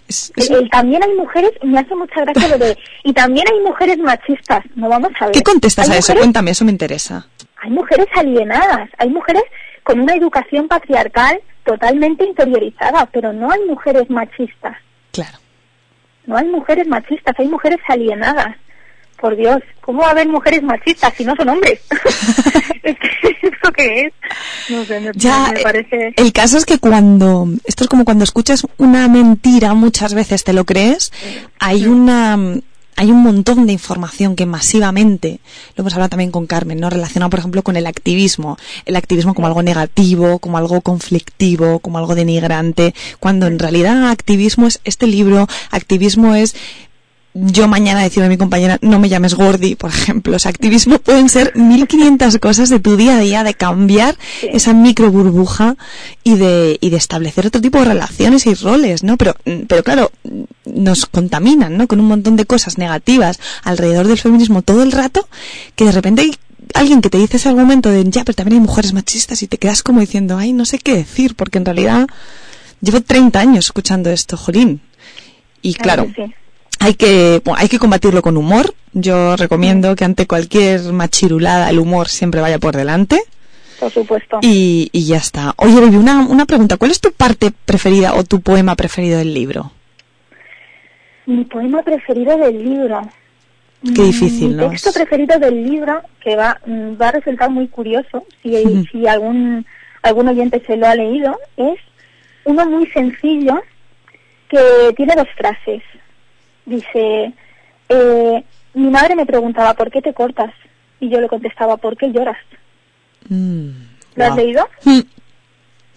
[0.07, 0.34] Es-
[0.71, 4.89] también hay mujeres, me hace mucha gracia lo de, y también hay mujeres machistas, no
[4.89, 5.34] vamos a ver.
[5.34, 6.13] ¿Qué contestas a eso?
[6.15, 7.27] Cuéntame, eso me interesa.
[7.63, 9.43] Hay mujeres alienadas, hay mujeres
[9.84, 14.75] con una educación patriarcal totalmente interiorizada, pero no hay mujeres machistas,
[15.12, 15.38] Claro.
[16.26, 18.55] no hay mujeres machistas, hay mujeres alienadas.
[19.20, 21.80] Por Dios, ¿cómo va a haber mujeres machistas si no son hombres?
[22.84, 24.14] es que ¿Esto qué es?
[24.70, 26.14] No sé, me, Ya, me eh, parece...
[26.16, 30.53] el caso es que cuando, esto es como cuando escuchas una mentira muchas veces te
[30.53, 31.12] lo crees,
[31.59, 32.38] hay una,
[32.96, 35.39] hay un montón de información que masivamente,
[35.76, 36.89] lo hemos hablado también con Carmen, ¿no?
[36.89, 38.58] Relacionado, por ejemplo, con el activismo.
[38.86, 44.68] El activismo como algo negativo, como algo conflictivo, como algo denigrante, cuando en realidad activismo
[44.68, 46.56] es este libro, activismo es
[47.34, 50.36] yo mañana decirle a mi compañera, no me llames Gordi, por ejemplo.
[50.36, 54.73] O sea, activismo pueden ser 1500 cosas de tu día a día, de cambiar esa
[54.73, 55.77] micro burbuja
[56.23, 59.17] y de, y de establecer otro tipo de relaciones y roles, ¿no?
[59.17, 61.88] Pero, mm, pero claro, mm, nos contaminan, ¿no?
[61.88, 65.27] Con un montón de cosas negativas alrededor del feminismo todo el rato,
[65.75, 66.36] que de repente hay
[66.73, 69.57] alguien que te dice ese argumento de, ya, pero también hay mujeres machistas y te
[69.57, 72.07] quedas como diciendo, ay, no sé qué decir, porque en realidad
[72.82, 74.82] llevo 30 años escuchando esto, Jolín.
[75.61, 76.34] Y claro, sí.
[76.82, 78.73] Hay que, bueno, hay que combatirlo con humor.
[78.93, 83.21] Yo recomiendo que ante cualquier machirulada el humor siempre vaya por delante.
[83.79, 84.39] Por supuesto.
[84.41, 85.53] Y, y ya está.
[85.57, 86.77] Oye, Baby, una, una pregunta.
[86.77, 89.71] ¿Cuál es tu parte preferida o tu poema preferido del libro?
[91.25, 93.01] Mi poema preferido del libro.
[93.95, 94.69] Qué Mm, difícil, Mi ¿no?
[94.69, 99.07] texto Es- preferido del libro, que va, mm, va a resultar muy curioso, si, si
[99.07, 99.65] algún,
[100.03, 101.79] algún oyente se lo ha leído, es
[102.43, 103.59] uno muy sencillo
[104.49, 104.59] que
[104.95, 105.82] tiene dos frases.
[106.66, 107.34] Dice,
[107.89, 108.43] eh,
[108.74, 110.53] mi madre me preguntaba, ¿por qué te cortas?
[110.99, 112.38] Y yo le contestaba, ¿por qué lloras?
[113.30, 113.70] Mm,
[114.16, 114.38] ¿Lo has wow.
[114.39, 114.68] leído?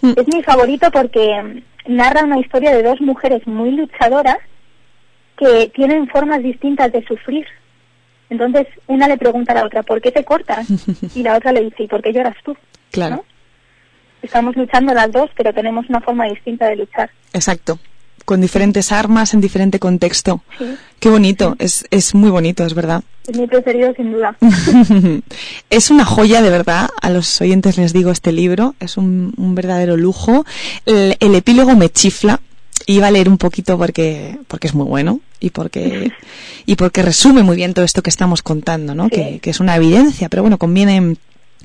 [0.00, 4.36] Mm, Es mi favorito porque mm, narra una historia de dos mujeres muy luchadoras
[5.38, 7.46] que tienen formas distintas de sufrir.
[8.28, 10.66] Entonces, una le pregunta a la otra, ¿por qué te cortas?
[11.14, 12.54] Y la otra le dice, ¿y por qué lloras tú?
[12.90, 13.24] Claro, ¿No?
[14.20, 17.10] Estamos luchando las dos, pero tenemos una forma distinta de luchar.
[17.32, 17.78] exacto.
[18.24, 20.42] Con diferentes armas en diferente contexto.
[20.58, 20.64] Sí.
[20.98, 21.56] Qué bonito.
[21.58, 23.02] Es, es muy bonito, es verdad.
[23.26, 24.36] Es mi preferido, sin duda.
[25.70, 26.88] es una joya, de verdad.
[27.00, 28.74] A los oyentes les digo este libro.
[28.80, 30.44] Es un, un verdadero lujo.
[30.86, 32.40] El, el epílogo me chifla.
[32.86, 36.12] Iba a leer un poquito porque, porque es muy bueno y porque,
[36.66, 39.04] y porque resume muy bien todo esto que estamos contando, ¿no?
[39.04, 39.10] Sí.
[39.10, 41.16] Que, que es una evidencia, pero bueno, conviene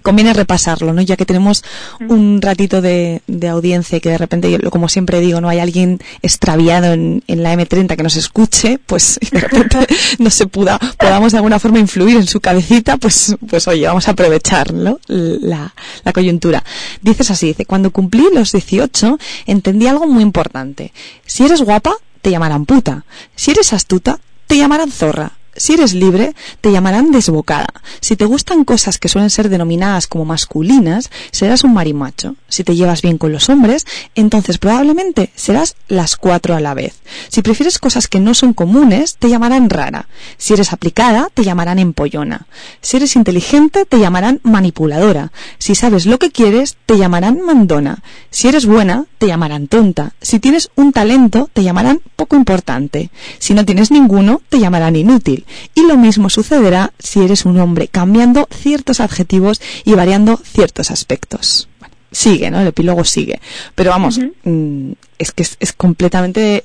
[0.01, 1.01] conviene repasarlo, ¿no?
[1.01, 1.63] Ya que tenemos
[2.07, 5.59] un ratito de, de audiencia y que de repente, yo, como siempre digo, no hay
[5.59, 9.87] alguien extraviado en, en la M30 que nos escuche, pues de repente
[10.19, 14.07] no se puda, podamos de alguna forma influir en su cabecita, pues, pues oye, vamos
[14.07, 15.73] a aprovecharlo, la,
[16.03, 16.63] la coyuntura.
[17.01, 20.93] Dices así, dice, cuando cumplí los 18, entendí algo muy importante.
[21.25, 23.05] Si eres guapa, te llamarán puta.
[23.35, 25.38] Si eres astuta, te llamarán zorra.
[25.55, 27.67] Si eres libre, te llamarán desbocada.
[27.99, 32.35] Si te gustan cosas que suelen ser denominadas como masculinas, serás un marimacho.
[32.47, 33.85] Si te llevas bien con los hombres,
[34.15, 36.95] entonces probablemente serás las cuatro a la vez.
[37.29, 40.07] Si prefieres cosas que no son comunes, te llamarán rara.
[40.37, 42.47] Si eres aplicada, te llamarán empollona.
[42.81, 45.31] Si eres inteligente, te llamarán manipuladora.
[45.57, 48.03] Si sabes lo que quieres, te llamarán mandona.
[48.31, 50.13] Si eres buena, te llamarán tonta.
[50.21, 53.09] Si tienes un talento, te llamarán poco importante.
[53.39, 55.38] Si no tienes ninguno, te llamarán inútil.
[55.75, 61.67] Y lo mismo sucederá si eres un hombre, cambiando ciertos adjetivos y variando ciertos aspectos.
[61.79, 62.61] Bueno, sigue, ¿no?
[62.61, 63.39] El epílogo sigue.
[63.75, 66.63] Pero vamos, mm, es que es, es completamente...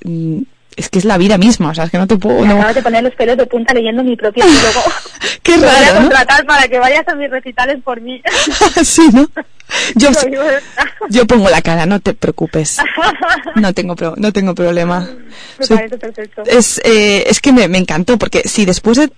[0.77, 2.41] es que es la vida misma, o sea, es que no te puedo...
[2.41, 4.83] Me no- acabas de poner los pelos de punta leyendo mi propio epílogo.
[5.43, 6.01] Qué Te voy a raro, ¿no?
[6.03, 8.20] contratar para que vayas a mis recitales por mí.
[8.85, 9.29] sí, ¿no?
[9.97, 10.11] Yo,
[11.09, 12.79] yo pongo la cara, no te preocupes.
[13.57, 15.09] No tengo, pro- no tengo problema.
[15.59, 16.43] Me Soy- parece perfecto.
[16.45, 19.11] es, eh, es que me, me encantó, porque si después de...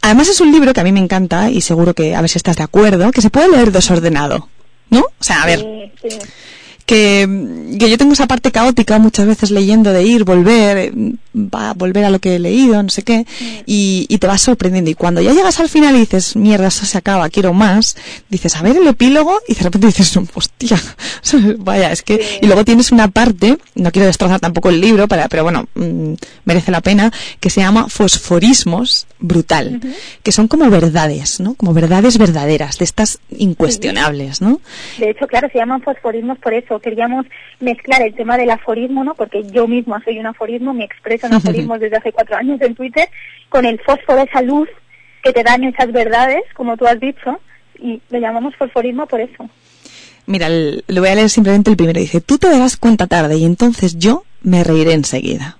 [0.00, 2.38] Además es un libro que a mí me encanta, y seguro que, a ver si
[2.38, 4.48] estás de acuerdo, que se puede leer desordenado,
[4.88, 5.00] ¿no?
[5.00, 6.18] O sea, a ver, Sí, sí.
[6.86, 10.92] Que, que yo tengo esa parte caótica muchas veces leyendo de ir, volver,
[11.34, 13.26] va a volver a lo que he leído, no sé qué,
[13.66, 14.90] y, y te vas sorprendiendo.
[14.90, 17.96] Y cuando ya llegas al final y dices, mierda, eso se acaba, quiero más,
[18.28, 20.80] dices, a ver el epílogo, y de repente dices, "No, hostia,
[21.58, 25.28] vaya, es que, y luego tienes una parte, no quiero destrozar tampoco el libro, para,
[25.28, 26.14] pero bueno, mm,
[26.44, 29.80] merece la pena, que se llama Fosforismos Brutal,
[30.22, 31.54] que son como verdades, ¿no?
[31.54, 34.60] Como verdades verdaderas, de estas incuestionables, ¿no?
[34.98, 36.71] De hecho, claro, se llaman fosforismos por eso.
[36.80, 37.26] Queríamos
[37.60, 39.14] mezclar el tema del aforismo, ¿no?
[39.14, 42.74] Porque yo misma soy un aforismo, me expreso en aforismos desde hace cuatro años en
[42.74, 43.08] Twitter,
[43.48, 44.68] con el fósforo, esa luz
[45.22, 47.40] que te dan esas verdades, como tú has dicho,
[47.78, 49.48] y lo llamamos fosforismo por eso.
[50.26, 51.98] Mira, le voy a leer simplemente el primero.
[52.00, 55.58] Dice, tú te darás cuenta tarde y entonces yo me reiré enseguida.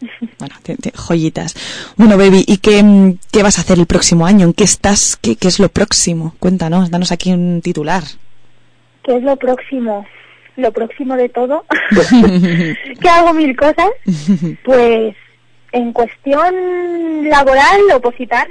[0.38, 1.56] Bueno, te- te- joyitas.
[1.96, 4.46] Bueno, baby, ¿y qué, mm, qué vas a hacer el próximo año?
[4.46, 5.16] ¿En qué estás?
[5.20, 6.36] ¿Qué, qué es lo próximo?
[6.38, 8.04] Cuéntanos, danos aquí un titular.
[9.02, 10.06] ¿Qué es lo próximo?
[10.58, 11.64] Lo próximo de todo.
[13.00, 13.90] que hago mil cosas.
[14.64, 15.14] Pues
[15.70, 18.48] en cuestión laboral, opositar.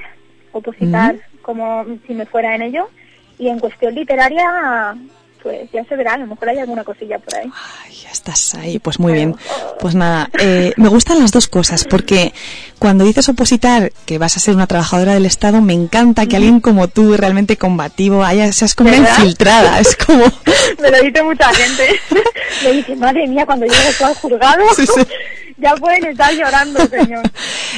[0.54, 2.90] Opositar como si me fuera en ello.
[3.38, 4.96] Y en cuestión literaria,
[5.44, 6.14] pues ya se verá.
[6.14, 7.52] A lo mejor hay alguna cosilla por ahí.
[7.86, 9.36] Ay, ya estás ahí, pues muy bien.
[9.78, 12.34] Pues nada, eh, me gustan las dos cosas, porque
[12.80, 16.60] cuando dices opositar que vas a ser una trabajadora del Estado, me encanta que alguien
[16.60, 19.18] como tú, realmente combativo, haya, seas como una ¿Verdad?
[19.18, 19.80] infiltrada.
[19.80, 20.26] Es como...
[20.82, 22.00] Me lo dice mucha gente.
[22.64, 25.02] Me dice, madre mía, cuando llegue tú al juzgado, Sí, sí.
[25.60, 27.24] ya pueden estar llorando, señor.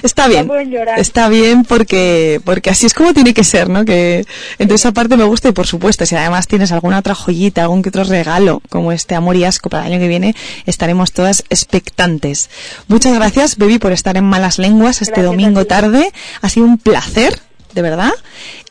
[0.04, 1.00] Está bien, pueden llorar.
[1.00, 3.86] está bien porque porque así es como tiene que ser, ¿no?
[3.86, 4.26] Que
[4.58, 7.82] entonces esa parte me gusta y por supuesto si además tienes alguna otra joyita, algún
[7.82, 10.36] que otro regalo como este amor y asco para el año que viene,
[10.66, 12.50] estaremos todas expectantes.
[12.88, 16.12] Muchas gracias, baby, por estar en malas lenguas este Gracias domingo tarde.
[16.42, 17.40] Ha sido un placer,
[17.74, 18.14] de verdad,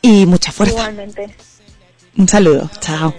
[0.02, 0.74] y mucha fuerza.
[0.74, 1.34] Igualmente.
[2.16, 3.14] Un saludo, chao.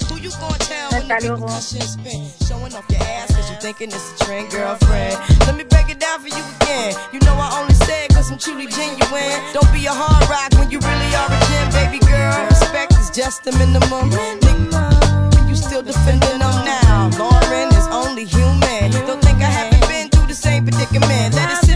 [0.91, 1.47] Hasta luego.
[1.47, 5.17] Showing off your ass cause you thinking it's a trend, girlfriend.
[5.47, 6.93] Let me break it down for you again.
[7.13, 9.39] You know I only say it cause I'm truly genuine.
[9.53, 12.45] Don't be a hard rock when you really are a gem, baby girl.
[12.49, 14.11] Respect is just the minimum.
[14.11, 17.09] Nigga, you still defending them now.
[17.17, 18.91] Lauren is only human.
[19.07, 21.35] Don't think I haven't been through the same predicament.
[21.35, 21.68] Let it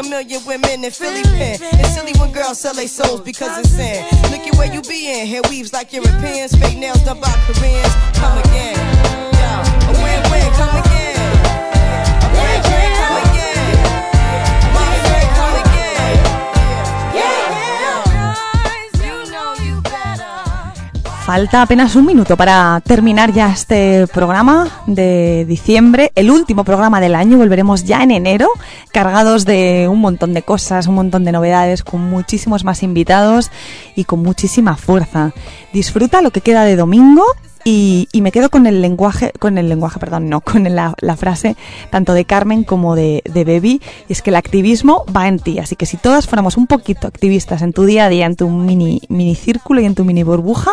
[0.00, 1.58] a million women in Philly pen.
[1.60, 4.04] It's silly when girls sell their souls because it's sin.
[4.30, 5.26] Look at where you be in.
[5.26, 6.54] Hair weaves like Europeans.
[6.56, 7.94] Fake nails done by Koreans.
[8.16, 8.76] Come again.
[9.36, 9.50] Yo,
[9.88, 10.52] a win-win.
[10.56, 11.16] Come again.
[12.24, 12.90] A win-win.
[12.96, 12.99] Come
[21.30, 27.14] Falta apenas un minuto para terminar ya este programa de diciembre, el último programa del
[27.14, 27.38] año.
[27.38, 28.48] Volveremos ya en enero,
[28.90, 33.52] cargados de un montón de cosas, un montón de novedades, con muchísimos más invitados
[33.94, 35.32] y con muchísima fuerza.
[35.72, 37.22] Disfruta lo que queda de domingo.
[37.62, 41.56] Y, me quedo con el lenguaje, con el lenguaje, perdón, no, con la, la frase
[41.90, 45.76] tanto de Carmen como de, de y es que el activismo va en ti, así
[45.76, 49.02] que si todas fuéramos un poquito activistas en tu día a día, en tu mini,
[49.10, 50.72] mini círculo y en tu mini burbuja,